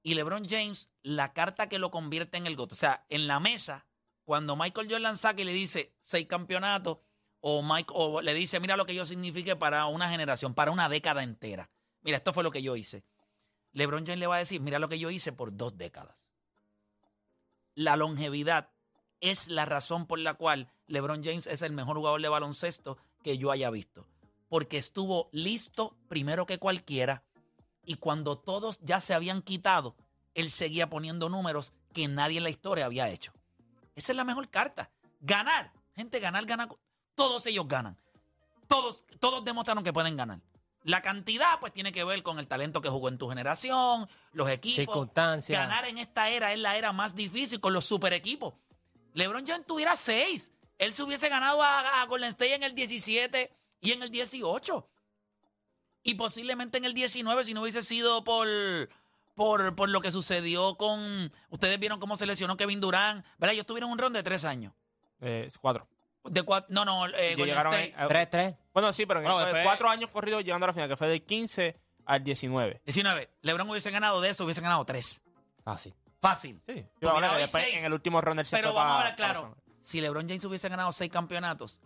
Y 0.03 0.15
LeBron 0.15 0.49
James, 0.49 0.91
la 1.03 1.33
carta 1.33 1.69
que 1.69 1.81
lo 1.81 1.91
convierte 1.91 2.39
en 2.39 2.47
el 2.47 2.55
GOAT. 2.55 2.73
O 2.73 2.77
sea, 2.77 3.05
en 3.09 3.27
la 3.27 3.41
mesa, 3.41 3.87
cuando 4.25 4.55
Michael 4.55 4.89
Jordan 4.89 5.19
saca 5.19 5.43
y 5.43 5.45
le 5.45 5.53
dice 5.53 5.93
seis 6.01 6.27
campeonatos, 6.29 6.99
o, 7.41 7.63
Mike, 7.63 7.93
o 7.95 8.23
le 8.23 8.35
dice, 8.35 8.61
mira 8.61 8.77
lo 8.77 8.87
que 8.87 8.95
yo 8.95 9.07
signifique 9.07 9.57
para 9.57 9.87
una 9.87 10.09
generación, 10.09 10.55
para 10.55 10.71
una 10.71 10.89
década 10.89 11.23
entera. 11.23 11.71
Mira, 12.03 12.19
esto 12.19 12.33
fue 12.33 12.45
lo 12.45 12.51
que 12.51 12.63
yo 12.63 12.77
hice. 12.77 13.05
LeBron 13.73 14.07
James 14.07 14.21
le 14.21 14.27
va 14.27 14.37
a 14.37 14.41
decir, 14.41 14.61
mira 14.61 14.79
lo 14.79 14.89
que 14.89 14.99
yo 14.99 15.11
hice 15.11 15.33
por 15.33 15.57
dos 15.57 15.77
décadas. 15.77 16.17
La 17.75 17.97
longevidad 17.97 18.71
es 19.21 19.49
la 19.49 19.65
razón 19.65 20.07
por 20.07 20.19
la 20.19 20.35
cual 20.35 20.71
LeBron 20.87 21.25
James 21.25 21.47
es 21.47 21.63
el 21.63 21.73
mejor 21.73 21.97
jugador 21.97 22.23
de 22.23 22.29
baloncesto 22.29 22.99
que 23.23 23.39
yo 23.39 23.51
haya 23.51 23.71
visto. 23.71 24.07
Porque 24.49 24.79
estuvo 24.79 25.29
listo 25.33 25.97
primero 26.09 26.47
que 26.47 26.59
cualquiera 26.59 27.25
y 27.85 27.95
cuando 27.95 28.39
todos 28.39 28.79
ya 28.81 29.01
se 29.01 29.15
habían 29.15 29.43
quitado, 29.43 29.97
él 30.35 30.51
seguía 30.51 30.91
poniendo 30.91 31.29
números 31.29 31.73
que 31.93 32.09
nadie 32.09 32.39
en 32.39 32.45
la 32.45 32.51
historia 32.51 32.85
había 32.85 33.09
hecho. 33.09 33.33
Esa 33.95 34.13
es 34.13 34.17
la 34.17 34.25
mejor 34.25 34.49
carta. 34.51 34.91
Ganar. 35.21 35.73
Gente, 35.95 36.21
ganar, 36.21 36.45
ganar. 36.45 36.69
todos 37.15 37.47
ellos 37.47 37.67
ganan. 37.67 37.97
Todos, 38.69 39.05
todos 39.19 39.45
demostraron 39.45 39.83
que 39.83 39.93
pueden 39.93 40.17
ganar. 40.17 40.41
La 40.83 41.01
cantidad, 41.03 41.59
pues, 41.59 41.73
tiene 41.73 41.91
que 41.91 42.05
ver 42.05 42.23
con 42.23 42.39
el 42.39 42.47
talento 42.47 42.81
que 42.81 42.89
jugó 42.89 43.09
en 43.09 43.19
tu 43.19 43.29
generación, 43.29 44.09
los 44.33 44.49
equipos. 44.51 44.77
Circunstancias. 44.77 45.59
Ganar 45.59 45.87
en 45.87 45.99
esta 45.99 46.29
era 46.29 46.53
es 46.53 46.61
la 46.61 46.77
era 46.77 46.93
más 46.93 47.15
difícil 47.15 47.61
con 47.61 47.73
los 47.73 47.85
super 47.85 48.13
equipos. 48.13 48.55
LeBron 49.17 49.47
James 49.47 49.67
tuviera 49.67 49.97
seis. 49.97 50.53
Él 50.79 50.93
se 50.93 51.03
hubiese 51.03 51.29
ganado 51.29 51.63
a, 51.63 52.03
a 52.03 52.07
Golden 52.07 52.29
State 52.31 52.55
en 52.55 52.63
el 52.63 52.75
17 52.75 53.51
y 53.81 53.93
en 53.93 54.03
el 54.03 54.11
18. 54.11 54.89
Y 56.03 56.15
posiblemente 56.15 56.79
en 56.79 56.85
el 56.85 56.95
19 56.95 57.45
si 57.45 57.55
no 57.55 57.63
hubiese 57.63 57.83
sido 57.83 58.23
por, 58.25 58.47
por, 59.35 59.75
por 59.75 59.89
lo 59.89 60.01
que 60.01 60.11
sucedió 60.11 60.77
con... 60.77 61.33
Ustedes 61.51 61.79
vieron 61.81 61.99
cómo 61.99 62.17
se 62.17 62.27
lesionó 62.27 62.57
Kevin 62.57 62.81
Durant. 62.81 63.25
¿Verdad? 63.39 63.55
Ellos 63.55 63.67
tuvieron 63.67 63.91
un 63.91 63.99
ron 63.99 64.13
de 64.13 64.23
tres 64.23 64.45
años. 64.45 64.75
Eh, 65.21 65.49
cuatro. 65.61 65.89
De 66.25 66.45
cua- 66.45 66.67
no, 66.69 66.85
no, 66.85 67.07
eh, 67.09 67.35
ahí- 67.73 67.95
3-3. 68.09 68.57
Bueno, 68.75 68.93
sí, 68.93 69.07
pero 69.07 69.21
en 69.21 69.25
Bueno, 69.25 69.41
el- 69.41 69.47
después- 69.47 69.65
cuatro 69.65 69.89
años 69.89 70.11
corridos 70.11 70.45
llegando 70.45 70.65
a 70.65 70.69
la 70.69 70.73
final, 70.75 70.89
que 70.89 70.97
fue 70.97 71.09
del 71.09 71.25
15 71.25 71.81
al 72.05 72.23
19. 72.23 72.83
19. 72.85 73.31
LeBron 73.43 73.71
hubiese 73.71 73.91
ganado 73.91 74.21
de 74.21 74.31
eso, 74.31 74.45
hubiese 74.45 74.61
ganado 74.61 74.85
tres. 74.85 75.23
Fácil. 75.65 75.95
Fácil. 76.21 76.61
Sí. 76.65 76.85
Yo 77.01 77.15
que 77.15 77.39
después 77.39 77.65
en 77.75 77.85
el 77.85 77.93
último 77.93 78.21
round 78.21 78.45
se 78.45 78.57
Pero 78.57 78.73
vamos 78.73 79.01
a 79.01 79.05
ver 79.05 79.17
claro. 79.17 79.57
Si 79.83 80.01
LeBron 80.01 80.29
James 80.29 80.45
hubiese 80.45 80.69
ganado 80.69 80.91
seis 80.93 81.11
campeonatos, 81.11 81.81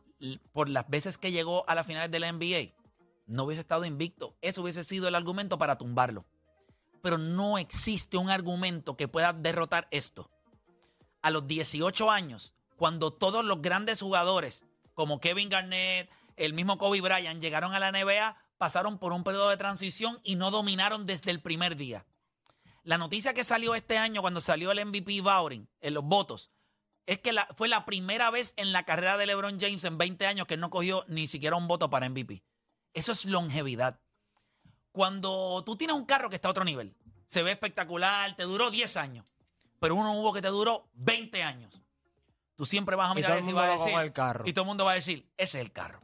por 0.52 0.68
las 0.68 0.88
veces 0.88 1.18
que 1.18 1.32
llegó 1.32 1.68
a 1.68 1.74
las 1.74 1.86
finales 1.86 2.10
de 2.10 2.18
la 2.18 2.32
NBA, 2.32 2.74
no 3.26 3.44
hubiese 3.44 3.60
estado 3.60 3.84
invicto. 3.84 4.36
Eso 4.40 4.62
hubiese 4.62 4.84
sido 4.84 5.08
el 5.08 5.14
argumento 5.14 5.58
para 5.58 5.76
tumbarlo. 5.76 6.24
Pero 7.02 7.18
no 7.18 7.58
existe 7.58 8.16
un 8.16 8.30
argumento 8.30 8.96
que 8.96 9.08
pueda 9.08 9.32
derrotar 9.32 9.88
esto. 9.90 10.30
A 11.22 11.30
los 11.30 11.46
18 11.46 12.10
años, 12.10 12.54
cuando 12.76 13.12
todos 13.12 13.44
los 13.44 13.60
grandes 13.62 14.00
jugadores, 14.00 14.66
como 14.94 15.20
Kevin 15.20 15.48
Garnett, 15.48 16.10
el 16.36 16.54
mismo 16.54 16.78
Kobe 16.78 17.00
Bryant, 17.00 17.40
llegaron 17.40 17.74
a 17.74 17.78
la 17.78 17.92
NBA, 17.92 18.36
pasaron 18.58 18.98
por 18.98 19.12
un 19.12 19.24
periodo 19.24 19.50
de 19.50 19.56
transición 19.56 20.20
y 20.24 20.36
no 20.36 20.50
dominaron 20.50 21.06
desde 21.06 21.30
el 21.30 21.40
primer 21.40 21.76
día. 21.76 22.06
La 22.82 22.98
noticia 22.98 23.34
que 23.34 23.44
salió 23.44 23.74
este 23.74 23.98
año 23.98 24.20
cuando 24.22 24.40
salió 24.40 24.70
el 24.72 24.84
MVP 24.86 25.20
voting 25.20 25.66
en 25.80 25.94
los 25.94 26.04
votos 26.04 26.50
es 27.06 27.18
que 27.18 27.32
la- 27.32 27.46
fue 27.56 27.68
la 27.68 27.84
primera 27.84 28.30
vez 28.30 28.54
en 28.56 28.72
la 28.72 28.84
carrera 28.84 29.16
de 29.16 29.26
LeBron 29.26 29.60
James 29.60 29.84
en 29.84 29.98
20 29.98 30.26
años 30.26 30.46
que 30.46 30.54
él 30.54 30.60
no 30.60 30.70
cogió 30.70 31.04
ni 31.08 31.28
siquiera 31.28 31.56
un 31.56 31.68
voto 31.68 31.90
para 31.90 32.06
MVP. 32.08 32.42
Eso 32.94 33.12
es 33.12 33.24
longevidad. 33.26 34.00
Cuando 34.92 35.62
tú 35.64 35.76
tienes 35.76 35.96
un 35.96 36.04
carro 36.04 36.28
que 36.30 36.36
está 36.36 36.48
a 36.48 36.50
otro 36.52 36.64
nivel, 36.64 36.94
se 37.26 37.42
ve 37.42 37.52
espectacular, 37.52 38.34
te 38.36 38.42
duró 38.42 38.70
10 38.70 38.96
años, 38.96 39.32
pero 39.78 39.94
uno 39.94 40.12
hubo 40.14 40.32
que 40.32 40.42
te 40.42 40.48
duró 40.48 40.88
20 40.94 41.42
años. 41.42 41.72
Tú 42.56 42.66
siempre 42.66 42.96
vas 42.96 43.08
a 43.10 43.12
Y 43.12 43.16
mirar 43.16 43.30
todo 43.30 43.38
el 43.38 43.42
y 43.42 43.46
mundo 43.46 43.60
a 43.60 43.66
va 43.68 43.76
con 43.76 43.86
decir, 43.86 44.00
el 44.00 44.12
carro. 44.12 44.44
y 44.46 44.52
todo 44.52 44.62
el 44.64 44.68
mundo 44.68 44.84
va 44.84 44.92
a 44.92 44.94
decir, 44.96 45.28
ese 45.36 45.58
es 45.58 45.64
el 45.64 45.72
carro. 45.72 46.00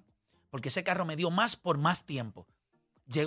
Porque 0.50 0.68
ese 0.68 0.84
carro 0.84 1.04
me 1.04 1.16
dio 1.16 1.30
más 1.30 1.56
por 1.56 1.78
más 1.78 2.04
tiempo. 2.06 2.46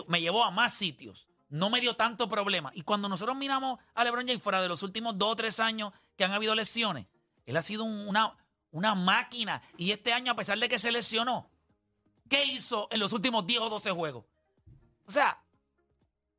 Me 0.08 0.22
llevó 0.22 0.44
a 0.44 0.52
más 0.52 0.74
sitios. 0.74 1.28
No 1.50 1.70
me 1.70 1.82
dio 1.82 1.96
tanto 1.96 2.30
problema. 2.30 2.72
Y 2.74 2.84
cuando 2.84 3.10
nosotros 3.10 3.36
miramos 3.36 3.80
a 3.96 4.04
LeBron 4.04 4.28
James 4.28 4.42
fuera 4.42 4.62
de 4.62 4.68
los 4.70 4.84
últimos 4.84 5.18
dos 5.18 5.32
o 5.32 5.36
tres 5.36 5.60
años 5.60 5.92
que 6.16 6.24
han 6.24 6.32
habido 6.32 6.54
lesiones, 6.56 7.08
él 7.46 7.58
ha 7.58 7.62
sido 7.64 7.84
un- 7.84 8.08
una, 8.08 8.38
una 8.72 8.94
máquina. 8.96 9.62
Y 9.78 9.92
este 9.92 10.14
año, 10.14 10.32
a 10.32 10.36
pesar 10.36 10.60
de 10.60 10.70
que 10.70 10.78
se 10.80 10.92
lesionó, 10.92 11.50
¿qué 12.30 12.46
hizo 12.46 12.88
en 12.92 13.00
los 13.00 13.14
últimos 13.14 13.48
10 13.48 13.62
o 13.62 13.70
12 13.70 13.90
juegos? 13.92 14.26
O 15.08 15.12
sea, 15.12 15.42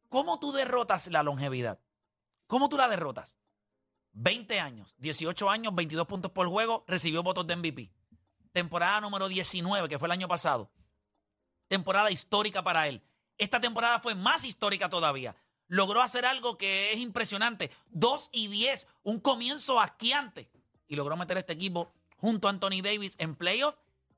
¿cómo 0.09 0.39
tú 0.39 0.53
derrotas 0.53 1.09
la 1.09 1.23
longevidad? 1.25 1.81
¿Cómo 2.47 2.69
tú 2.69 2.77
la 2.77 2.89
derrotas? 2.89 3.35
20 4.13 4.61
años, 4.61 4.95
18 4.99 5.51
años, 5.51 5.75
22 5.75 6.07
puntos 6.07 6.31
por 6.33 6.47
juego, 6.49 6.85
recibió 6.87 7.23
votos 7.23 7.47
de 7.47 7.57
MVP. 7.57 7.93
Temporada 8.53 9.01
número 9.01 9.29
19, 9.29 9.89
que 9.89 9.99
fue 9.99 10.07
el 10.07 10.13
año 10.13 10.29
pasado. 10.29 10.71
Temporada 11.69 12.11
histórica 12.11 12.63
para 12.63 12.89
él. 12.89 13.03
Esta 13.41 13.61
temporada 13.61 14.01
fue 14.01 14.15
más 14.15 14.45
histórica 14.45 14.89
todavía. 14.89 15.35
Logró 15.67 16.03
hacer 16.03 16.27
algo 16.27 16.59
que 16.59 16.93
es 16.93 16.99
impresionante. 16.99 17.71
2 17.91 18.29
y 18.33 18.49
10, 18.49 18.87
un 19.03 19.19
comienzo 19.19 19.81
asquiante. 19.81 20.51
Y 20.89 20.97
logró 20.97 21.17
meter 21.17 21.39
este 21.39 21.53
equipo 21.55 21.93
junto 22.17 22.47
a 22.49 22.51
Anthony 22.51 22.83
Davis 22.83 23.15
en 23.19 23.35
playoff 23.35 23.77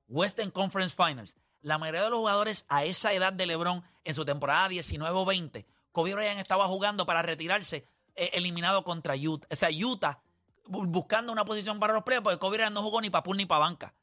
Western 0.09 0.51
Conference 0.51 0.97
Finals. 0.97 1.37
La 1.61 1.79
mayoría 1.79 2.03
de 2.03 2.11
los 2.11 2.19
jugadores 2.19 2.65
a 2.69 2.85
esa 2.85 3.13
edad 3.13 3.33
de 3.33 3.47
LeBron 3.47 3.85
en 4.05 4.15
su 4.15 4.25
temporada 4.25 4.69
19 4.69 5.17
o 5.17 5.25
20, 5.25 5.65
Kobe 5.93 6.15
Bryant 6.15 6.41
estaba 6.41 6.67
jugando 6.67 7.07
para 7.07 7.23
retirarse 7.23 7.87
eh, 8.17 8.31
eliminado 8.33 8.83
contra 8.83 9.15
Utah. 9.15 9.47
O 9.51 9.55
sea, 9.55 9.69
Utah 9.71 10.21
bu- 10.67 10.87
buscando 10.89 11.31
una 11.31 11.45
posición 11.45 11.79
para 11.79 11.93
los 11.93 12.03
playoffs 12.03 12.25
porque 12.25 12.39
Kobe 12.41 12.57
Bryant 12.57 12.75
no 12.75 12.83
jugó 12.83 13.01
ni 13.01 13.11
para 13.11 13.23
pool 13.23 13.37
ni 13.37 13.47
para 13.47 13.61
banca. 13.61 13.95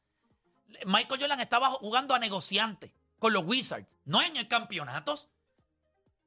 Michael 0.86 1.20
Jordan 1.20 1.40
estaba 1.40 1.68
jugando 1.72 2.14
a 2.14 2.18
negociante 2.18 2.94
con 3.20 3.32
los 3.32 3.44
Wizards, 3.44 3.86
no 4.04 4.20
en 4.22 4.36
el 4.36 4.48
campeonatos. 4.48 5.28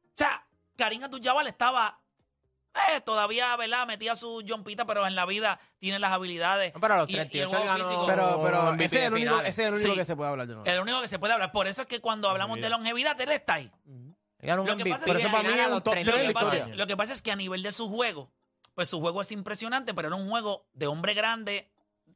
O 0.05 0.15
sea, 0.15 0.45
Karim 0.77 1.03
Abdul-Jabbar 1.03 1.45
estaba 1.47 1.99
eh, 2.89 3.01
todavía, 3.01 3.55
¿verdad? 3.55 3.85
Metía 3.85 4.15
su 4.15 4.43
jompita, 4.47 4.85
pero 4.85 5.05
en 5.05 5.13
la 5.15 5.25
vida 5.27 5.59
tiene 5.77 5.99
las 5.99 6.11
habilidades. 6.11 6.73
No, 6.73 6.79
pero 6.79 6.93
a 6.95 6.97
los 6.97 7.09
y- 7.09 7.13
y 7.13 7.15
el 7.17 7.29
38 7.29 7.49
juego 7.49 7.63
él 7.63 7.69
ganó- 7.69 7.87
físico. 7.87 8.07
Pero, 8.07 8.41
pero 8.43 8.73
ese 8.83 8.99
es 8.99 9.05
el 9.05 9.13
único, 9.13 9.39
ese 9.41 9.49
es 9.49 9.59
el 9.59 9.73
único 9.75 9.89
Sí. 9.91 9.95
que 9.95 10.05
se 10.05 10.15
puede 10.15 10.29
hablar 10.31 10.47
de 10.47 10.53
nuevo. 10.55 10.69
El 10.69 10.79
único 10.79 11.01
que 11.01 11.07
se 11.07 11.19
puede 11.19 11.33
hablar. 11.33 11.51
Por 11.51 11.67
eso 11.67 11.81
es 11.83 11.87
que 11.87 11.99
cuando 12.01 12.29
hablamos 12.29 12.59
de 12.59 12.69
longevidad, 12.69 13.19
él 13.21 13.31
está 13.31 13.55
ahí. 13.55 13.71
Lo 14.41 14.65
que 14.65 14.85
pasa 14.85 14.95
es 14.95 15.03
Pero 15.05 15.19
eso 15.19 15.29
que- 16.65 16.75
lo 16.75 16.87
que 16.87 16.97
pasa 16.97 17.13
es 17.13 17.21
que 17.21 17.31
a 17.31 17.35
nivel 17.35 17.61
de 17.63 17.71
su 17.71 17.89
juego, 17.89 18.31
pues 18.75 18.89
su 18.89 18.99
juego 18.99 19.21
es 19.21 19.31
impresionante, 19.31 19.93
pero 19.93 20.07
era 20.09 20.15
un 20.17 20.29
juego 20.29 20.65
de 20.73 20.87
hombre 20.87 21.13
grande, 21.13 21.69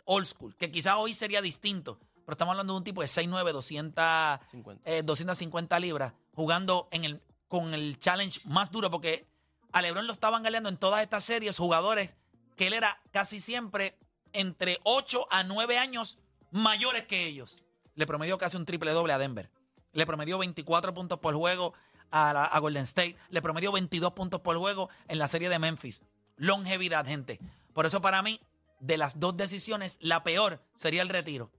old 0.06 0.26
school, 0.26 0.56
que 0.56 0.72
quizás 0.72 0.96
hoy 0.98 1.14
sería 1.14 1.42
distinto. 1.42 2.00
Pero 2.28 2.34
estamos 2.34 2.52
hablando 2.52 2.74
de 2.74 2.78
un 2.80 2.84
tipo 2.84 3.00
de 3.00 3.08
6'9, 3.08 3.54
200, 3.54 4.40
50. 4.52 4.82
eh, 4.92 5.02
250 5.02 5.80
libras, 5.80 6.12
jugando 6.36 6.90
en 6.92 7.06
el, 7.06 7.22
con 7.48 7.74
el 7.74 7.98
challenge 8.00 8.42
más 8.44 8.70
duro, 8.70 8.92
porque 8.92 9.26
a 9.72 9.82
LeBron 9.82 10.08
lo 10.08 10.12
estaban 10.12 10.44
galeando 10.44 10.68
en 10.68 10.76
todas 10.76 11.02
estas 11.02 11.24
series 11.24 11.58
jugadores 11.58 12.18
que 12.58 12.68
él 12.68 12.74
era 12.74 13.02
casi 13.12 13.40
siempre 13.40 13.98
entre 14.34 14.78
8 14.84 15.26
a 15.32 15.46
9 15.46 15.78
años 15.78 16.18
mayores 16.52 17.06
que 17.06 17.26
ellos. 17.28 17.64
Le 17.96 18.06
promedió 18.06 18.38
casi 18.38 18.58
un 18.58 18.66
triple 18.66 18.92
doble 18.92 19.14
a 19.14 19.18
Denver. 19.18 19.50
Le 19.94 20.06
promedió 20.06 20.38
24 20.38 20.94
puntos 20.94 21.20
por 21.20 21.34
juego 21.34 21.74
a, 22.12 22.34
la- 22.34 22.44
a 22.44 22.60
Golden 22.60 22.84
State. 22.84 23.16
Le 23.30 23.42
promedió 23.42 23.72
22 23.72 24.12
puntos 24.12 24.42
por 24.42 24.58
juego 24.58 24.90
en 25.08 25.18
la 25.18 25.30
serie 25.30 25.48
de 25.48 25.60
Memphis. 25.60 26.04
Longevidad, 26.36 27.06
gente. 27.06 27.40
Por 27.74 27.86
eso 27.86 28.02
para 28.02 28.22
mí, 28.22 28.42
de 28.82 28.98
las 28.98 29.18
dos 29.18 29.38
decisiones, 29.38 29.98
la 30.02 30.24
peor 30.24 30.62
sería 30.76 31.02
el 31.02 31.10
retiro. 31.10 31.50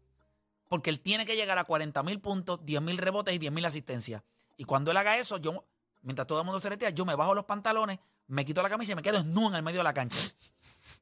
Porque 0.69 0.91
él 0.91 1.01
tiene 1.01 1.25
que 1.27 1.37
llegar 1.37 1.59
a 1.59 1.65
40 1.65 2.03
mil 2.03 2.21
puntos, 2.21 2.65
10 2.65 2.83
mil 2.83 2.99
rebotes 2.99 3.35
y 3.35 3.39
10 3.39 3.53
mil 3.53 3.65
asistencias. 3.65 4.23
Y 4.57 4.65
cuando 4.65 4.91
él 4.91 4.97
haga 4.97 5.17
eso, 5.17 5.39
yo, 5.39 5.65
mientras 6.03 6.27
todo 6.27 6.41
el 6.41 6.45
mundo 6.45 6.61
se 6.61 6.69
retira, 6.69 6.91
yo 6.91 7.05
me 7.05 7.15
bajo 7.15 7.35
los 7.35 7.45
pantalones, 7.45 7.99
me 8.27 8.45
quito 8.45 8.63
la 8.63 8.69
camisa 8.69 8.93
y 8.93 8.95
me 8.95 9.03
quedo 9.03 9.23
desnudo 9.23 9.49
en 9.51 9.55
el 9.57 9.63
medio 9.63 9.79
de 9.81 9.85
la 9.85 9.95
cancha. 9.95 10.19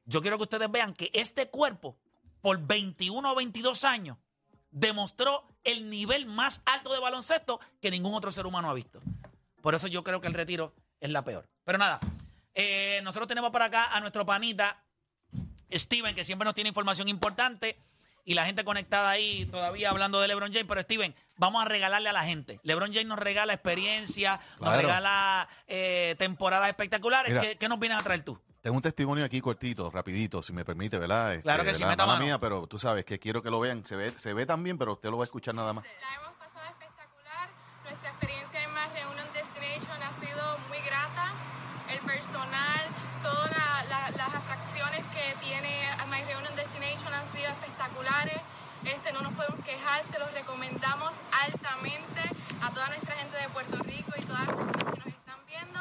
Yo 0.05 0.21
quiero 0.21 0.37
que 0.37 0.43
ustedes 0.43 0.71
vean 0.71 0.93
que 0.93 1.11
este 1.13 1.49
cuerpo, 1.49 1.97
por 2.41 2.57
21 2.59 3.31
o 3.31 3.35
22 3.35 3.83
años, 3.83 4.17
demostró 4.71 5.45
el 5.63 5.89
nivel 5.89 6.25
más 6.25 6.61
alto 6.65 6.93
de 6.93 6.99
baloncesto 6.99 7.59
que 7.81 7.91
ningún 7.91 8.13
otro 8.13 8.31
ser 8.31 8.45
humano 8.45 8.69
ha 8.69 8.73
visto. 8.73 9.01
Por 9.61 9.75
eso 9.75 9.87
yo 9.87 10.03
creo 10.03 10.21
que 10.21 10.27
el 10.27 10.33
retiro 10.33 10.73
es 11.01 11.09
la 11.09 11.23
peor. 11.23 11.47
Pero 11.65 11.77
nada, 11.77 11.99
eh, 12.53 13.01
nosotros 13.03 13.27
tenemos 13.27 13.51
por 13.51 13.61
acá 13.61 13.85
a 13.85 13.99
nuestro 13.99 14.25
panita 14.25 14.83
Steven, 15.71 16.15
que 16.15 16.23
siempre 16.23 16.45
nos 16.45 16.55
tiene 16.55 16.69
información 16.69 17.07
importante. 17.07 17.77
Y 18.27 18.33
la 18.33 18.45
gente 18.45 18.65
conectada 18.65 19.09
ahí 19.09 19.45
todavía 19.45 19.89
hablando 19.89 20.19
de 20.19 20.27
LeBron 20.27 20.51
James. 20.51 20.65
Pero 20.67 20.81
Steven, 20.81 21.15
vamos 21.37 21.61
a 21.61 21.65
regalarle 21.65 22.09
a 22.09 22.11
la 22.11 22.23
gente. 22.25 22.59
LeBron 22.63 22.91
James 22.91 23.07
nos 23.07 23.17
regala 23.17 23.53
experiencia, 23.53 24.41
nos 24.59 24.75
regala 24.75 25.47
eh, 25.65 26.13
temporadas 26.17 26.67
espectaculares. 26.67 27.31
Mira. 27.33 27.41
¿Qué, 27.41 27.55
qué 27.55 27.69
nos 27.69 27.79
vienes 27.79 27.97
a 27.97 28.03
traer 28.03 28.25
tú? 28.25 28.37
Tengo 28.61 28.75
un 28.75 28.81
testimonio 28.81 29.23
aquí 29.23 29.39
cortito, 29.39 29.89
rapidito, 29.89 30.43
si 30.43 30.51
me 30.51 30.65
permite, 30.65 30.99
¿verdad? 30.99 31.35
Este, 31.35 31.43
Claro 31.43 31.63
que 31.63 31.73
sí, 31.73 31.83
la 31.83 31.87
meta 31.87 32.05
mano. 32.05 32.21
mía, 32.21 32.37
pero 32.37 32.67
tú 32.67 32.77
sabes 32.77 33.05
que 33.05 33.17
quiero 33.17 33.41
que 33.41 33.49
lo 33.49 33.61
vean. 33.61 33.85
Se 33.85 33.95
ve, 33.95 34.11
se 34.17 34.33
ve 34.33 34.45
también, 34.45 34.77
pero 34.77 34.91
usted 34.93 35.09
lo 35.09 35.17
va 35.17 35.23
a 35.23 35.27
escuchar 35.27 35.55
nada 35.55 35.71
más. 35.71 35.85
Podemos 49.37 49.63
quejar, 49.63 50.03
se 50.03 50.17
los 50.17 50.33
recomendamos 50.33 51.13
altamente 51.45 52.21
a 52.61 52.71
toda 52.71 52.87
nuestra 52.87 53.15
gente 53.15 53.37
de 53.37 53.47
Puerto 53.49 53.77
Rico 53.83 54.11
y 54.17 54.25
todas 54.25 54.47
las 54.47 54.55
personas 54.57 54.83
que 54.83 54.99
nos 54.99 55.07
están 55.07 55.39
viendo. 55.45 55.79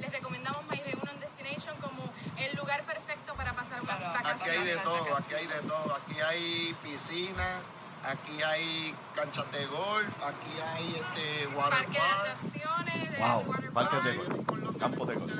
Les 0.00 0.10
recomendamos 0.12 0.62
My 0.70 0.82
Reunion 0.82 1.20
Destination 1.20 1.76
como 1.80 2.02
el 2.36 2.56
lugar 2.56 2.82
perfecto 2.82 3.34
para 3.34 3.52
pasar 3.52 3.80
unas 3.82 4.00
vacaciones. 4.00 4.42
Aquí 4.42 4.50
hay 4.50 4.64
de 4.64 4.76
todo, 4.78 5.16
aquí 5.16 5.34
hay 5.34 5.46
de 5.46 5.60
todo. 5.62 5.94
Aquí 5.94 6.20
hay 6.20 6.76
piscina, 6.82 7.60
aquí 8.04 8.42
hay 8.42 8.94
canchas 9.14 9.50
de 9.52 9.66
golf, 9.66 10.22
aquí 10.24 10.60
hay 10.74 10.86
este 10.94 11.46
water 11.56 11.70
Parque 11.70 11.92
de 11.92 11.98
park. 11.98 12.20
atracciones, 12.20 13.10
de 13.10 13.18
Wow, 13.18 13.42
water 13.46 13.70
parques 13.72 14.04
de 14.04 14.12
park. 14.14 14.46
golf, 14.46 14.78
campos 14.78 15.08
de 15.08 15.14
golf. 15.14 15.32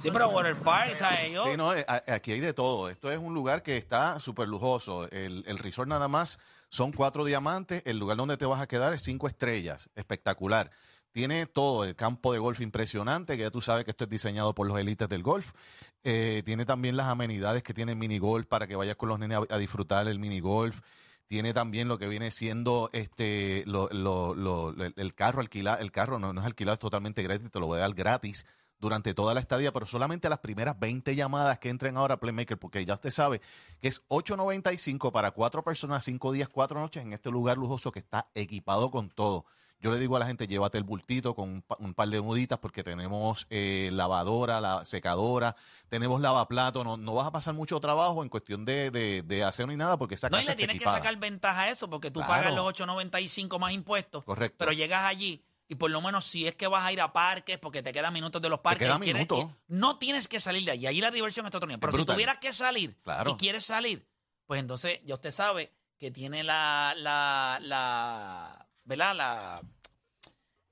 Sí, 0.00 0.08
pero 0.10 0.28
Water 0.30 0.56
Park, 0.56 0.96
¿sabes? 0.98 1.20
Ellos, 1.24 1.46
Sí, 1.50 1.56
no, 1.58 1.74
eh, 1.74 1.84
a- 1.86 2.00
aquí 2.14 2.32
hay 2.32 2.40
de 2.40 2.54
todo. 2.54 2.88
Esto 2.88 3.10
es 3.12 3.18
un 3.18 3.34
lugar 3.34 3.62
que 3.62 3.76
está 3.76 4.18
súper 4.18 4.48
lujoso. 4.48 5.04
El, 5.10 5.44
el 5.46 5.58
resort 5.58 5.90
nada 5.90 6.08
más 6.08 6.38
son 6.70 6.90
cuatro 6.92 7.22
diamantes. 7.26 7.82
El 7.84 7.98
lugar 7.98 8.16
donde 8.16 8.38
te 8.38 8.46
vas 8.46 8.62
a 8.62 8.66
quedar 8.66 8.94
es 8.94 9.02
cinco 9.02 9.28
estrellas. 9.28 9.90
Espectacular. 9.96 10.70
Tiene 11.12 11.44
todo, 11.44 11.84
el 11.84 11.96
campo 11.96 12.32
de 12.32 12.38
golf 12.38 12.60
impresionante, 12.62 13.36
que 13.36 13.42
ya 13.42 13.50
tú 13.50 13.60
sabes 13.60 13.84
que 13.84 13.90
esto 13.90 14.04
es 14.04 14.10
diseñado 14.10 14.54
por 14.54 14.66
los 14.66 14.78
élites 14.78 15.06
del 15.06 15.22
golf. 15.22 15.52
Eh, 16.02 16.40
tiene 16.46 16.64
también 16.64 16.96
las 16.96 17.08
amenidades 17.08 17.62
que 17.62 17.74
tiene 17.74 17.92
el 17.92 17.98
mini 17.98 18.18
golf 18.18 18.46
para 18.46 18.66
que 18.66 18.76
vayas 18.76 18.96
con 18.96 19.10
los 19.10 19.18
nenes 19.18 19.36
a, 19.50 19.54
a 19.54 19.58
disfrutar 19.58 20.08
el 20.08 20.18
mini 20.18 20.40
golf. 20.40 20.80
Tiene 21.30 21.54
también 21.54 21.86
lo 21.86 21.96
que 21.96 22.08
viene 22.08 22.32
siendo 22.32 22.90
este 22.92 23.62
lo- 23.64 23.88
lo- 23.92 24.34
lo- 24.34 24.74
el, 24.84 25.14
carro 25.14 25.38
alquilado. 25.40 25.78
El 25.78 25.92
carro 25.92 26.18
no, 26.18 26.32
no 26.32 26.40
es 26.40 26.44
alquilado, 26.46 26.72
es 26.74 26.80
totalmente 26.80 27.22
gratis, 27.22 27.48
te 27.52 27.60
lo 27.60 27.68
voy 27.68 27.76
a 27.78 27.82
dar 27.82 27.94
gratis 27.94 28.46
durante 28.80 29.14
toda 29.14 29.32
la 29.32 29.38
estadía, 29.38 29.72
pero 29.72 29.86
solamente 29.86 30.28
las 30.28 30.40
primeras 30.40 30.80
20 30.80 31.14
llamadas 31.14 31.58
que 31.60 31.68
entren 31.68 31.96
ahora 31.96 32.14
a 32.14 32.16
Playmaker, 32.18 32.58
porque 32.58 32.84
ya 32.84 32.94
usted 32.94 33.10
sabe 33.12 33.40
que 33.80 33.86
es 33.86 34.02
8.95 34.08 35.12
para 35.12 35.30
cuatro 35.30 35.62
personas, 35.62 36.02
cinco 36.02 36.32
días, 36.32 36.48
cuatro 36.48 36.80
noches 36.80 37.04
en 37.04 37.12
este 37.12 37.30
lugar 37.30 37.58
lujoso 37.58 37.92
que 37.92 38.00
está 38.00 38.28
equipado 38.34 38.90
con 38.90 39.08
todo. 39.08 39.44
Yo 39.82 39.90
le 39.90 39.98
digo 39.98 40.14
a 40.16 40.18
la 40.18 40.26
gente, 40.26 40.46
llévate 40.46 40.76
el 40.78 40.84
bultito 40.84 41.34
con 41.34 41.48
un, 41.48 41.62
pa- 41.62 41.76
un 41.78 41.94
par 41.94 42.08
de 42.08 42.20
muditas 42.20 42.58
porque 42.58 42.82
tenemos 42.84 43.46
eh, 43.48 43.88
lavadora, 43.92 44.60
la 44.60 44.84
secadora, 44.84 45.56
tenemos 45.88 46.20
lavaplato, 46.20 46.84
no, 46.84 46.96
no 46.98 47.14
vas 47.14 47.26
a 47.26 47.32
pasar 47.32 47.54
mucho 47.54 47.80
trabajo 47.80 48.22
en 48.22 48.28
cuestión 48.28 48.64
de, 48.66 48.90
de, 48.90 49.22
de 49.22 49.42
hacer 49.42 49.66
ni 49.68 49.76
nada 49.76 49.96
porque 49.96 50.16
esa 50.16 50.28
no, 50.28 50.36
y 50.36 50.40
casa 50.40 50.48
le 50.48 50.52
está 50.52 50.56
tienes 50.72 50.78
que 50.82 50.84
sacar 50.88 51.16
ventaja 51.16 51.62
a 51.62 51.70
eso 51.70 51.88
porque 51.88 52.10
tú 52.10 52.20
Claro. 52.20 52.34
pagas 52.50 52.54
los 52.54 52.66
8.95 52.74 53.58
más 53.58 53.72
impuestos. 53.72 54.22
Correcto. 54.24 54.56
Pero 54.58 54.72
llegas 54.72 55.04
allí 55.04 55.42
y 55.66 55.76
por 55.76 55.90
lo 55.90 56.00
menos 56.02 56.26
si 56.26 56.46
es 56.46 56.54
que 56.56 56.66
vas 56.66 56.84
a 56.84 56.92
ir 56.92 57.00
a 57.00 57.12
parques 57.12 57.58
porque 57.58 57.82
te 57.82 57.92
quedan 57.92 58.12
minutos 58.12 58.42
de 58.42 58.48
los 58.50 58.58
parques. 58.60 58.86
quedan 58.86 59.02
y 59.02 59.12
quieres- 59.12 59.28
no 59.68 59.98
tienes 59.98 60.28
que 60.28 60.40
salir 60.40 60.64
de 60.64 60.72
allí. 60.72 60.86
Allí 60.88 61.00
la 61.00 61.10
diversión 61.10 61.46
es 61.46 61.54
otro 61.54 61.66
nivel. 61.66 61.80
Pero 61.80 61.92
si 61.92 61.96
brutal. 61.98 62.16
tuvieras 62.16 62.38
que 62.38 62.52
salir 62.52 62.98
Claro. 63.02 63.30
y 63.30 63.34
quieres 63.36 63.64
salir, 63.64 64.06
pues 64.46 64.60
entonces 64.60 65.00
ya 65.06 65.14
usted 65.14 65.30
sabe 65.30 65.72
que 65.96 66.10
tiene 66.10 66.42
la, 66.44 66.92
la, 66.98 67.58
la, 67.62 68.66
¿verdad? 68.90 69.14
La, 69.16 69.62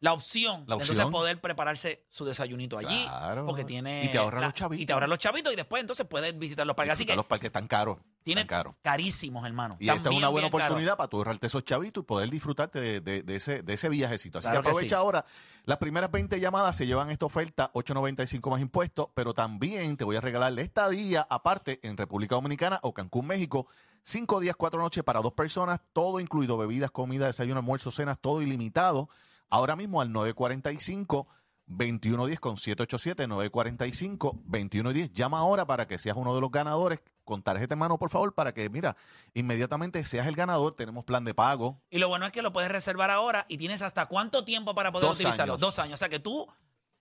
la 0.00 0.12
opción, 0.12 0.64
La 0.68 0.76
de 0.76 0.82
entonces 0.82 1.04
poder 1.06 1.40
prepararse 1.40 2.04
su 2.10 2.24
desayunito 2.24 2.76
allí. 2.78 3.02
Claro. 3.04 3.46
Porque 3.46 3.64
tiene. 3.64 4.04
Y 4.04 4.10
te 4.10 4.18
ahorra 4.18 4.40
la- 4.40 4.46
los 4.48 4.54
chavitos. 4.54 4.82
Y 4.82 4.86
te 4.86 4.92
ahorra 4.92 5.06
los 5.06 5.18
chavitos 5.18 5.52
y 5.52 5.56
después 5.56 5.80
entonces 5.80 6.06
puedes 6.06 6.38
visitar 6.38 6.66
los 6.66 6.76
parques. 6.76 6.92
Así 6.92 7.00
Disfrutar 7.04 7.14
que 7.14 7.16
los 7.16 7.26
parques 7.26 7.46
están 7.46 7.66
caros. 7.66 7.98
Tiene 8.22 8.42
Tan 8.42 8.48
caros. 8.48 8.76
carísimos, 8.82 9.46
hermano. 9.46 9.76
Y 9.80 9.84
Están 9.84 9.96
esta 9.98 10.08
es 10.08 10.10
bien, 10.10 10.22
una 10.22 10.28
buena 10.28 10.46
bien 10.48 10.52
caros. 10.52 10.66
oportunidad 10.66 10.96
para 10.96 11.08
tú 11.08 11.16
ahorrarte 11.18 11.46
esos 11.46 11.64
chavitos 11.64 12.02
y 12.02 12.06
poder 12.06 12.28
disfrutarte 12.30 12.80
de, 12.80 13.00
de- 13.00 13.22
de 13.22 13.36
ese, 13.36 13.62
de 13.62 13.72
ese 13.74 13.88
viajecito. 13.88 14.38
Así 14.38 14.46
Claro 14.46 14.60
que 14.60 14.64
que 14.64 14.70
aprovecha 14.70 14.96
sí. 14.96 15.00
ahora. 15.00 15.24
Las 15.64 15.78
primeras 15.78 16.10
20 16.10 16.38
llamadas 16.40 16.76
se 16.76 16.86
llevan 16.86 17.10
esta 17.10 17.26
oferta, 17.26 17.70
8.95 17.74 18.50
más 18.50 18.60
impuestos, 18.60 19.08
pero 19.14 19.34
también 19.34 19.96
te 19.96 20.04
voy 20.04 20.16
a 20.16 20.20
regalar 20.20 20.58
esta 20.58 20.88
día 20.88 21.26
aparte 21.28 21.80
en 21.82 21.96
República 21.96 22.34
Dominicana 22.34 22.78
o 22.82 22.92
Cancún, 22.94 23.26
México. 23.26 23.66
Cinco 24.02 24.40
días, 24.40 24.56
cuatro 24.56 24.80
noches 24.80 25.04
para 25.04 25.20
dos 25.20 25.32
personas, 25.34 25.80
todo 25.92 26.20
incluido, 26.20 26.56
bebidas, 26.56 26.90
comida, 26.90 27.26
desayuno, 27.26 27.58
almuerzo, 27.60 27.90
cenas, 27.90 28.18
todo 28.18 28.40
ilimitado. 28.40 29.08
Ahora 29.50 29.76
mismo 29.76 30.00
al 30.00 30.12
945 30.12 31.26
2110 31.68 32.40
con 32.40 32.56
787 32.56 33.26
945 33.28 34.32
2110. 34.44 35.12
Llama 35.12 35.38
ahora 35.38 35.66
para 35.66 35.86
que 35.86 35.98
seas 35.98 36.16
uno 36.16 36.34
de 36.34 36.40
los 36.40 36.50
ganadores 36.50 37.00
con 37.24 37.42
tarjeta 37.42 37.74
en 37.74 37.78
mano, 37.78 37.98
por 37.98 38.08
favor, 38.08 38.34
para 38.34 38.52
que, 38.54 38.70
mira, 38.70 38.96
inmediatamente 39.34 40.02
seas 40.04 40.26
el 40.26 40.34
ganador. 40.34 40.74
Tenemos 40.74 41.04
plan 41.04 41.24
de 41.24 41.34
pago. 41.34 41.80
Y 41.90 41.98
lo 41.98 42.08
bueno 42.08 42.24
es 42.26 42.32
que 42.32 42.40
lo 42.42 42.52
puedes 42.52 42.70
reservar 42.72 43.10
ahora 43.10 43.44
y 43.48 43.58
tienes 43.58 43.82
hasta 43.82 44.06
cuánto 44.06 44.44
tiempo 44.44 44.74
para 44.74 44.90
poder 44.92 45.08
Dos 45.08 45.20
utilizarlo. 45.20 45.54
años. 45.54 45.60
Dos 45.60 45.78
años. 45.78 45.94
O 45.94 45.98
sea 45.98 46.08
que 46.08 46.20
tú, 46.20 46.46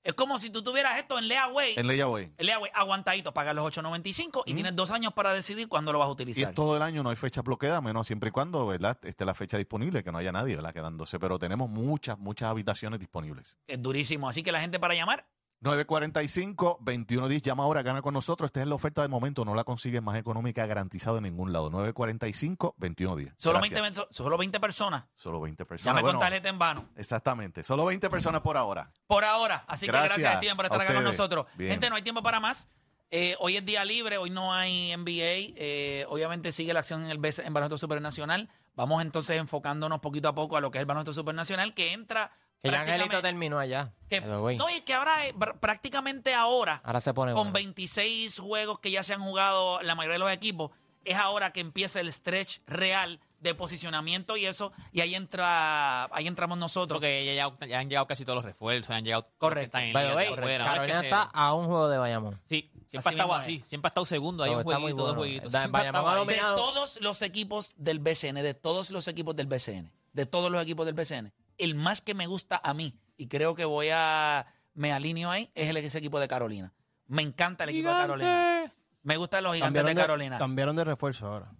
es 0.07 0.13
como 0.13 0.39
si 0.39 0.49
tú 0.49 0.63
tuvieras 0.63 0.97
esto 0.97 1.19
en 1.19 1.27
Leaway. 1.27 1.73
En 1.75 1.85
Layaway. 1.85 2.31
En 2.37 2.45
Leaway, 2.45 2.71
aguantadito, 2.73 3.33
pagas 3.33 3.53
los 3.53 3.65
8.95 3.75 4.43
y 4.45 4.53
tienes 4.53 4.73
dos 4.73 4.89
años 4.89 5.11
para 5.13 5.33
decidir 5.33 5.67
cuándo 5.67 5.91
lo 5.91 5.99
vas 5.99 6.07
a 6.07 6.09
Y 6.09 6.13
utilizar. 6.13 6.49
es 6.49 6.55
todo 6.55 6.77
el 6.77 6.81
año, 6.81 7.03
no 7.03 7.09
hay 7.09 7.17
fecha 7.17 7.41
bloqueada, 7.41 7.81
menos 7.81 8.07
siempre 8.07 8.29
y 8.29 8.31
cuando, 8.31 8.65
¿verdad? 8.65 8.97
Esté 9.03 9.25
la 9.25 9.33
fecha 9.33 9.57
disponible, 9.57 10.03
que 10.05 10.11
no 10.13 10.17
haya 10.17 10.31
nadie, 10.31 10.55
¿verdad? 10.55 10.73
Quedándose. 10.73 11.19
Pero 11.19 11.37
tenemos 11.39 11.69
muchas, 11.69 12.17
muchas 12.17 12.49
habitaciones 12.49 12.99
disponibles. 13.01 13.57
Es 13.67 13.81
durísimo. 13.81 14.29
Así 14.29 14.43
que 14.43 14.53
la 14.53 14.61
gente 14.61 14.79
para 14.79 14.93
llamar, 14.95 15.27
945-2110, 15.61 17.41
llama 17.41 17.63
ahora, 17.63 17.81
gana 17.81 18.01
con 18.01 18.13
nosotros. 18.13 18.47
Esta 18.49 18.61
es 18.61 18.67
la 18.67 18.75
oferta 18.75 19.01
de 19.01 19.07
momento, 19.07 19.43
no 19.45 19.55
la 19.55 19.63
consigues 19.63 20.01
más 20.01 20.17
económica 20.17 20.65
garantizado 20.65 21.17
en 21.17 21.23
ningún 21.23 21.51
lado. 21.53 21.69
945-2110. 21.71 23.33
solo 23.37 23.59
Gracias. 23.59 23.81
20, 23.81 23.81
men- 23.81 23.93
solo 24.11 24.37
20 24.37 24.59
personas. 24.59 25.05
Solo 25.15 25.41
20 25.41 25.65
personas. 25.65 25.93
Llame 25.95 26.01
con 26.01 26.07
Bueno, 26.09 26.19
tarjeta 26.19 26.49
en 26.49 26.59
vano. 26.59 26.89
Exactamente, 26.95 27.63
solo 27.63 27.85
20 27.85 28.09
personas 28.09 28.41
por 28.41 28.57
ahora. 28.57 28.91
Por 29.07 29.23
ahora. 29.23 29.63
Así 29.67 29.85
que 29.85 29.91
Gracias 29.91 30.23
a 30.23 30.37
Steven 30.37 30.55
por 30.55 30.65
estar 30.65 30.81
acá 30.81 30.93
con 30.93 31.03
nosotros. 31.03 31.45
Bien. 31.55 31.71
Gente, 31.71 31.89
no 31.89 31.95
hay 31.95 32.01
tiempo 32.03 32.21
para 32.21 32.39
más. 32.39 32.69
Eh, 33.09 33.35
hoy 33.39 33.55
es 33.55 33.63
día 33.65 33.85
libre, 33.85 34.17
hoy 34.17 34.29
no 34.29 34.53
hay 34.53 34.91
NBA. 34.91 35.53
eh, 35.55 36.05
obviamente 36.09 36.51
sigue 36.51 36.73
la 36.73 36.81
acción 36.81 37.05
en 37.05 37.09
el 37.11 37.19
BC 37.19 37.39
en 37.45 37.53
Baloncesto 37.53 37.77
Supernacional. 37.77 38.49
Vamos 38.75 39.01
entonces 39.01 39.37
enfocándonos 39.37 40.01
poquito 40.01 40.27
a 40.27 40.35
poco 40.35 40.57
a 40.57 40.61
lo 40.61 40.71
que 40.71 40.77
es 40.77 40.81
el 40.81 40.85
Baloncesto 40.85 41.13
Supernacional, 41.13 41.73
que 41.73 41.93
entra. 41.93 42.31
Que 42.63 42.71
ya 42.71 42.81
Angelito 42.81 43.21
terminó 43.21 43.59
allá. 43.59 43.93
que- 44.09 44.21
no, 44.21 44.49
y 44.69 44.81
que 44.81 44.93
ahora, 44.93 45.27
eh, 45.27 45.33
pr- 45.35 45.59
prácticamente 45.59 46.33
ahora, 46.33 46.81
Ahora 46.83 47.01
se 47.01 47.13
pone 47.13 47.33
con 47.33 47.43
bueno. 47.51 47.53
26 47.53 48.39
juegos 48.39 48.79
que 48.79 48.89
ya 48.91 49.03
se 49.03 49.13
han 49.13 49.21
jugado 49.21 49.81
la 49.83 49.95
mayoría 49.95 50.13
de 50.13 50.19
los 50.19 50.31
equipos, 50.31 50.71
es 51.05 51.15
ahora 51.15 51.51
que 51.53 51.59
empieza 51.61 51.99
el 51.99 52.11
stretch 52.11 52.59
real 52.65 53.19
de 53.39 53.53
posicionamiento 53.53 54.35
y 54.35 54.45
eso, 54.47 54.73
y 54.91 55.01
ahí 55.01 55.13
entra, 55.13 56.05
ahí 56.05 56.27
entramos 56.27 56.57
nosotros. 56.57 56.97
Porque 56.97 57.23
ya, 57.23 57.33
ya- 57.59 57.67
ya 57.67 57.79
han 57.79 57.87
llegado 57.89 58.07
casi 58.07 58.25
todos 58.25 58.37
los 58.37 58.45
refuerzos, 58.45 58.89
han 58.89 59.03
llegado 59.05 59.29
Correcto. 59.37 59.77
están 59.77 59.93
no 59.93 60.09
es 60.09 60.97
se- 60.97 61.05
está 61.05 61.21
a 61.33 61.53
un 61.53 61.65
juego 61.67 61.87
de 61.89 61.97
Bayamón. 61.99 62.33
Sí, 62.49 62.69
siempre 62.89 62.97
Así 62.97 63.07
ha 63.07 63.11
estado 63.11 63.33
así, 63.35 63.55
es. 63.57 63.63
siempre 63.65 63.87
ha 63.87 63.91
estado 63.91 64.05
segundo, 64.05 64.43
hay 64.43 64.51
No, 64.51 64.57
un 64.57 64.63
jueguito, 64.63 64.95
dos 64.97 65.05
bueno. 65.05 65.19
jueguitos. 65.19 65.51
Da- 65.51 65.67
Bayamón. 65.67 66.27
De 66.27 66.37
todos 66.37 66.99
los 67.01 67.21
equipos 67.21 67.73
del 67.77 67.99
BCN, 67.99 68.41
de 68.41 68.53
todos 68.55 68.89
los 68.89 69.07
equipos 69.07 69.35
del 69.35 69.45
BCN, 69.47 69.91
de 70.13 70.25
todos 70.25 70.51
los 70.51 70.61
equipos 70.63 70.85
del 70.87 70.95
BCN, 70.95 71.31
el 71.57 71.75
más 71.75 72.01
que 72.01 72.13
me 72.13 72.27
gusta 72.27 72.59
a 72.63 72.73
mí, 72.73 72.95
y 73.17 73.27
creo 73.27 73.55
que 73.55 73.65
voy 73.65 73.89
a, 73.91 74.45
me 74.73 74.91
alineo 74.93 75.29
ahí, 75.29 75.49
es 75.55 75.69
el 75.69 75.77
ese 75.77 75.97
equipo 75.97 76.19
de 76.19 76.27
Carolina. 76.27 76.73
Me 77.07 77.21
encanta 77.21 77.63
el 77.63 77.71
equipo 77.71 77.89
de 77.89 77.95
Carolina. 77.95 78.73
Me 79.03 79.17
gustan 79.17 79.43
los 79.43 79.55
gigantes 79.55 79.81
Cambiaron 79.81 79.95
de 79.95 80.01
de, 80.01 80.05
Carolina. 80.05 80.37
cambiaron 80.37 80.75
de 80.75 80.83
refuerzo 80.83 81.27
ahora. 81.27 81.51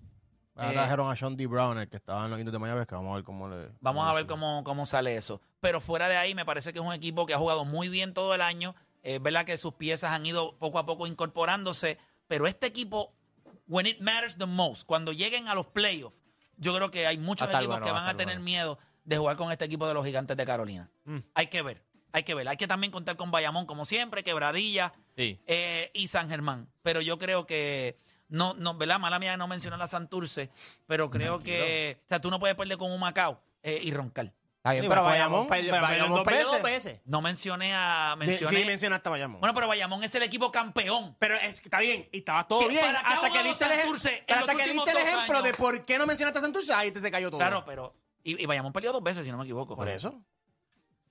Ahora 0.56 0.72
Eh, 0.72 0.74
trajeron 0.74 1.10
a 1.10 1.16
Sean 1.16 1.38
D. 1.38 1.48
Brown, 1.48 1.78
el 1.78 1.88
que 1.88 1.98
estaba 1.98 2.26
en 2.26 2.32
los 2.32 2.40
Indios 2.40 2.52
de 2.52 2.60
Miami, 2.60 2.86
que 2.86 2.96
vamos 2.96 3.12
a 3.14 3.16
ver 3.16 3.24
cómo 3.24 3.48
le... 3.48 3.70
Vamos 3.80 4.02
cómo 4.02 4.04
a 4.04 4.14
ver 4.14 4.26
cómo, 4.28 4.64
cómo 4.64 4.86
sale 4.86 5.16
eso. 5.16 5.40
Pero 5.62 5.80
fuera 5.80 6.10
de 6.10 6.18
ahí, 6.18 6.36
me 6.36 6.46
parece 6.46 6.74
que 6.74 6.80
es 6.80 6.86
un 6.86 6.94
equipo 6.94 7.26
que 7.26 7.34
ha 7.34 7.38
jugado 7.38 7.64
muy 7.64 7.90
bien 7.90 8.14
todo 8.14 8.34
el 8.36 8.42
año. 8.42 8.76
Es 9.04 9.22
verdad 9.22 9.46
que 9.46 9.56
sus 9.58 9.76
piezas 9.76 10.12
han 10.12 10.26
ido 10.26 10.58
poco 10.58 10.80
a 10.80 10.86
poco 10.86 11.08
incorporándose. 11.08 11.98
Pero 12.28 12.48
este 12.48 12.68
equipo, 12.68 13.14
when 13.68 13.86
it 13.86 14.02
matters 14.02 14.38
the 14.38 14.46
most, 14.48 14.86
cuando 14.86 15.14
lleguen 15.14 15.48
a 15.48 15.54
los 15.56 15.68
playoffs, 15.68 16.22
yo 16.58 16.76
creo 16.76 16.92
que 16.92 17.08
hay 17.08 17.18
muchos 17.18 17.48
equipos 17.48 17.68
bueno, 17.68 17.86
que 17.86 17.92
van 17.92 18.08
a 18.08 18.18
tener 18.18 18.36
bueno. 18.36 18.44
miedo 18.44 18.80
de 19.08 19.18
jugar 19.18 19.38
con 19.38 19.52
este 19.52 19.66
equipo 19.66 19.88
de 19.88 19.94
los 19.96 20.06
gigantes 20.06 20.38
de 20.38 20.46
Carolina. 20.46 20.90
Mm. 21.06 21.18
Hay 21.34 21.48
que 21.48 21.62
ver, 21.64 21.82
hay 22.12 22.24
que 22.24 22.36
ver. 22.36 22.48
Hay 22.48 22.58
que 22.58 22.68
también 22.68 22.92
contar 22.92 23.16
con 23.16 23.32
Bayamón, 23.32 23.66
como 23.66 23.86
siempre, 23.86 24.24
Quebradilla 24.24 24.92
Sí. 25.16 25.40
eh, 25.48 25.90
y 25.94 26.10
San 26.10 26.30
Germán. 26.30 26.70
Pero 26.84 27.02
yo 27.02 27.18
creo 27.18 27.48
que. 27.48 27.98
No, 28.30 28.54
no, 28.56 28.76
¿verdad? 28.76 29.00
Mala 29.00 29.18
mía 29.20 29.38
no 29.38 29.48
mencionar 29.48 29.80
la 29.80 29.88
Santurce, 29.88 30.50
pero 30.86 31.10
creo 31.10 31.40
que. 31.40 31.98
O 32.06 32.08
sea, 32.10 32.20
tú 32.20 32.30
no 32.30 32.38
puedes 32.40 32.56
perder 32.58 32.78
con 32.78 32.92
un 32.92 33.00
Macao 33.00 33.42
eh, 33.64 33.80
y 33.82 33.92
roncar. 33.92 34.34
Está 34.58 34.72
bien, 34.74 34.90
pero 34.90 35.02
Bayamón, 35.04 35.48
Bayamón, 35.48 35.72
Bayamón 35.72 35.90
Bayamón 35.90 36.16
dos 36.18 36.26
perdió 36.26 36.44
dos 36.44 36.62
veces. 36.62 36.86
veces. 36.96 37.02
No 37.06 37.22
mencioné 37.22 37.74
a. 37.74 38.18
De- 38.20 38.26
Mencioné, 38.28 38.60
sí, 38.60 38.66
mencionaste 38.66 39.08
a 39.08 39.12
Bayamón. 39.12 39.40
bueno, 39.40 39.54
pero 39.56 39.70
Bayamón 39.70 40.04
es 40.04 40.14
el 40.16 40.24
equipo 40.24 40.52
campeón. 40.52 41.16
pero 41.20 41.36
es 41.36 41.62
que 41.62 41.68
está 41.68 41.80
bien, 41.80 42.10
y 42.12 42.18
estaba 42.18 42.46
todo 42.46 42.60
¿Qué- 42.60 42.68
bien. 42.68 42.84
Hasta 42.94 43.30
que 43.32 43.44
diste 43.44 43.64
el, 43.64 43.72
hasta 44.28 44.56
que 44.56 44.64
diste 44.70 44.92
el 44.92 44.98
ejemplo 44.98 45.38
años? 45.38 45.44
de 45.44 45.54
por 45.54 45.86
qué 45.86 45.98
no 45.98 46.06
mencionaste 46.06 46.40
a 46.40 46.42
Santurce, 46.42 46.74
ahí 46.74 46.92
te 46.92 47.00
se 47.00 47.10
cayó 47.10 47.30
todo. 47.30 47.40
Claro, 47.40 47.64
pero. 47.66 47.96
Y, 48.28 48.44
y 48.44 48.46
Bayamón 48.46 48.74
perdió 48.74 48.92
dos 48.92 49.02
veces, 49.02 49.24
si 49.24 49.32
no 49.32 49.38
me 49.38 49.44
equivoco. 49.46 49.76
Por 49.76 49.88
eso. 49.88 50.22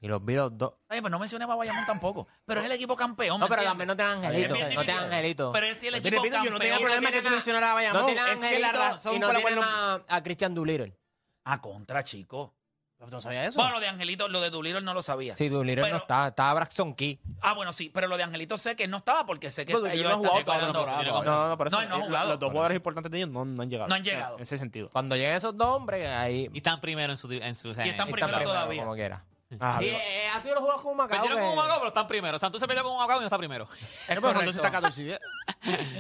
Y 0.01 0.09
los 0.09 0.23
vi 0.23 0.35
los 0.35 0.57
dos. 0.57 0.75
Ay, 0.89 1.01
pues 1.01 1.11
no 1.11 1.19
mencioné 1.19 1.45
a 1.45 1.49
Bayamón 1.49 1.87
tampoco. 1.87 2.29
Pero 2.45 2.61
es 2.61 2.67
el 2.67 2.73
equipo 2.73 2.95
campeón. 2.97 3.41
No, 3.41 3.47
¿me 3.47 3.57
pero 3.57 3.63
también 3.67 3.89
no 3.89 3.97
te 3.97 4.03
angelito. 4.03 4.55
Es 4.55 4.61
bien 4.67 4.75
No 4.75 4.81
te 4.85 4.87
difícil. 4.93 5.05
angelito. 5.05 5.53
Pero 5.53 5.67
es 5.67 5.83
el 5.83 5.93
Te 5.93 5.99
equipo 6.09 6.23
repito, 6.23 6.45
yo 6.45 6.51
no 6.51 6.59
tenía 6.59 6.73
campeón. 6.75 6.93
problema 6.93 7.11
que 7.13 7.23
tú 7.23 7.31
mencionaras 7.31 7.71
a 7.71 7.75
Bayamón. 7.75 8.03
No 8.15 8.27
es 8.27 8.41
que 8.41 8.59
la 8.59 8.73
razón 8.73 9.17
y 9.17 9.19
no 9.19 9.27
por 9.29 9.35
la 9.37 9.41
cual 9.41 9.55
tienen 9.55 9.71
no... 9.71 9.77
a, 9.77 10.05
a 10.17 10.23
Christian 10.23 10.55
Doolittle. 10.55 10.99
A 11.45 11.61
contra, 11.63 12.05
chico. 12.05 12.56
¿Tú 12.99 13.07
no 13.11 13.21
sabías 13.21 13.49
eso? 13.49 13.59
Bueno, 13.61 13.75
lo 13.75 13.81
de 13.81 13.89
Angelito, 13.89 14.27
lo 14.29 14.41
de 14.41 14.51
Doolittle 14.51 14.81
no 14.81 14.95
lo 14.95 15.03
sabía. 15.03 15.37
Sí, 15.37 15.49
Doolittle 15.49 15.83
Pero- 15.85 15.97
no 15.97 16.01
está. 16.03 16.29
Estaba 16.29 16.55
Braxton 16.55 16.95
Key. 16.95 17.21
Ah, 17.43 17.53
bueno, 17.53 17.73
sí, 17.73 17.91
pero 17.93 18.09
lo 18.09 18.17
de 18.17 18.23
Angelito 18.23 18.57
sé 18.59 18.75
que 18.75 18.89
no 18.89 18.97
estaba 18.97 19.27
porque 19.27 19.51
sé 19.51 19.67
que 19.67 19.75
Bueno, 19.75 19.89
ellos 19.89 20.05
no 20.05 20.09
están 20.11 20.19
jugado 20.19 20.45
toda 20.45 20.57
la 20.57 20.65
temporada 20.65 21.03
No, 21.03 21.09
todavía. 21.11 21.31
No, 21.31 21.49
no, 21.51 21.59
por 21.59 21.67
eso. 21.69 21.77
No, 21.77 21.83
él 21.83 21.89
no 21.91 21.95
ha 21.95 21.99
eh, 21.99 22.03
jugado. 22.07 22.31
Los 22.31 22.39
dos 22.41 22.51
jugadores 22.51 22.77
importantes 22.77 23.13
de 23.13 23.19
ellos 23.19 23.31
no, 23.31 23.45
no 23.45 23.63
han 23.63 23.69
llegado. 23.71 23.89
No 23.89 23.95
han 23.95 24.03
llegado. 24.03 24.37
En 24.37 24.43
ese 24.43 24.59
sentido. 24.59 24.89
Cuando 24.91 25.15
lleguen 25.15 25.37
esos 25.37 25.57
dos 25.57 25.67
hombres, 25.69 26.09
ahí. 26.09 26.49
Y 26.53 26.57
están 26.57 26.81
primero 26.81 27.13
en 27.13 27.19
su... 27.19 27.31
En 27.31 27.55
su 27.55 27.69
Y 27.69 27.71
están 27.73 28.09
primero 28.11 28.27
primero, 28.29 28.45
todavía. 28.45 28.83
Como 28.83 28.95
quiera. 28.95 29.25
Ah, 29.61 29.77
Sí, 29.79 29.85
digo, 29.85 29.97
eh, 29.99 30.27
ha 30.35 30.41
sido 30.41 30.55
los 30.57 30.65
juegos 30.65 30.83
con 30.83 30.97
Macao. 30.97 31.19
Perdieron 31.21 31.39
que- 31.39 31.43
con 31.45 31.51
un 31.51 31.57
Macao, 31.57 31.77
pero 31.79 31.89
están 31.89 32.07
primero. 32.09 32.39
Santos 32.39 32.61
se 32.61 32.67
perdió 32.67 32.83
con 32.83 32.93
un 32.95 32.99
Macao 32.99 33.19
y 33.19 33.21
no 33.21 33.27
está 33.27 33.39
primero. 33.39 33.69
Es 34.09 34.19
correcto. 34.19 34.51
Está 34.51 34.71
14 34.73 35.03
y 35.03 35.05
10. 35.05 35.21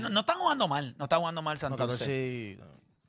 No, 0.00 0.08
no 0.08 0.20
están 0.20 0.38
jugando 0.38 0.66
mal, 0.66 0.94
no 0.98 1.04
están 1.04 1.20
jugando 1.20 1.42
mal 1.42 1.54
No, 1.54 1.60
Santurce. 1.60 1.92
14 1.92 2.12
y... 2.26 2.58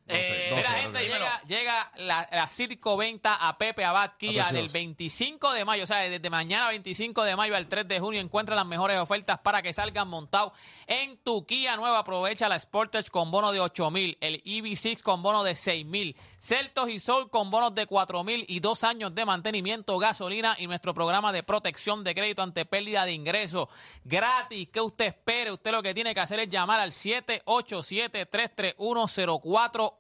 Eh, 0.10 0.50
Mira, 0.56 0.70
Doce, 0.70 0.82
gente, 0.82 1.00
llega, 1.02 1.41
llega 1.48 1.91
la, 1.98 2.30
la 2.32 2.48
Circo 2.48 2.96
Venta 2.96 3.36
a 3.36 3.58
Pepe 3.58 3.84
Abad 3.84 4.12
Kia 4.17 4.52
del 4.52 4.70
25 4.70 5.52
de 5.54 5.65
mayo. 5.65 5.84
O 5.84 5.88
sea, 5.88 5.98
desde 5.98 6.30
mañana 6.30 6.70
25 6.70 7.24
de 7.24 7.36
mayo 7.36 7.56
al 7.56 7.67
3 7.67 7.88
de 7.88 8.00
junio 8.00 8.22
encuentra 8.22 8.56
las 8.56 8.65
mejores 8.65 8.98
ofertas 9.00 9.39
para 9.39 9.62
que 9.62 9.74
salgan 9.74 10.08
montados 10.08 10.54
en 10.88 11.17
tu 11.17 11.46
Kia 11.46 11.76
nueva. 11.76 12.00
Aprovecha 12.00 12.48
la 12.48 12.58
Sportage 12.58 13.10
con 13.10 13.32
bono 13.32 13.52
de 13.52 13.60
8 13.60 13.91
mil, 13.91 14.17
el 14.22 14.41
EV6 14.43 15.02
con 15.02 15.22
bono 15.22 15.43
de 15.43 15.56
6 15.56 15.86
mil, 15.86 16.15
Celtos 16.39 16.89
y 16.89 17.00
Sol 17.00 17.30
con 17.30 17.52
bonos 17.52 17.76
de 17.76 17.86
4 17.86 18.24
mil 18.24 18.46
y 18.48 18.62
dos 18.62 18.84
años 18.86 19.13
de 19.13 19.26
mantenimiento, 19.26 19.98
gasolina 19.98 20.56
y 20.58 20.67
nuestro 20.67 20.93
programa 20.93 21.34
de 21.34 21.43
protección 21.43 22.04
de 22.06 22.15
crédito 22.15 22.43
ante 22.43 22.65
pérdida 22.65 23.04
de 23.04 23.12
ingresos 23.12 23.67
gratis. 24.06 24.70
¿Qué 24.72 24.80
usted 24.80 25.06
espere? 25.08 25.52
Usted 25.52 25.72
lo 25.72 25.84
que 25.84 25.93
tiene 25.93 26.13
que 26.13 26.22
hacer 26.22 26.39
es 26.39 26.50
llamar 26.50 26.80
al 26.80 26.93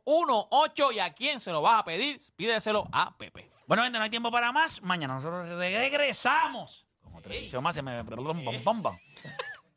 787-331-0418 0.07 0.93
y 0.93 0.99
a 0.99 1.13
quién 1.13 1.39
se 1.39 1.51
lo 1.51 1.61
vas 1.61 1.79
a 1.81 1.85
pedir, 1.85 2.19
pídeselo 2.35 2.87
a 2.91 3.17
Pepe. 3.17 3.49
Bueno, 3.67 3.83
gente, 3.83 3.97
no 3.97 4.03
hay 4.05 4.09
tiempo 4.09 4.31
para 4.31 4.51
más. 4.51 4.81
Mañana 4.81 5.15
nosotros 5.15 5.47
regresamos. 5.49 6.85
Con 7.01 7.15
otra 7.15 7.35
edición 7.35 7.61
más, 7.61 7.75
se 7.75 7.81
me. 7.81 8.03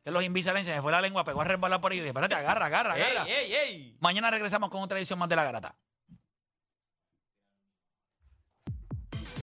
Que 0.05 0.11
los 0.11 0.25
Invisalign 0.25 0.65
se 0.65 0.73
me 0.73 0.81
fue 0.81 0.93
la 0.93 1.01
lengua, 1.01 1.25
pegó 1.25 1.43
a 1.43 1.45
resbalar 1.45 1.81
por 1.81 1.93
ahí. 1.93 1.99
y 1.99 2.01
dije, 2.01 2.09
espérate, 2.09 2.35
agarra, 2.35 2.67
agarra, 2.67 2.95
agarra. 2.95 3.27
¡Ey, 3.29 3.53
ey, 3.53 3.55
ey! 3.55 3.97
Mañana 4.01 4.31
regresamos 4.31 4.71
con 4.71 4.81
otra 4.83 4.97
edición 4.97 5.19
más 5.19 5.29
de 5.29 5.37
La 5.37 5.45
Garata. 5.45 5.75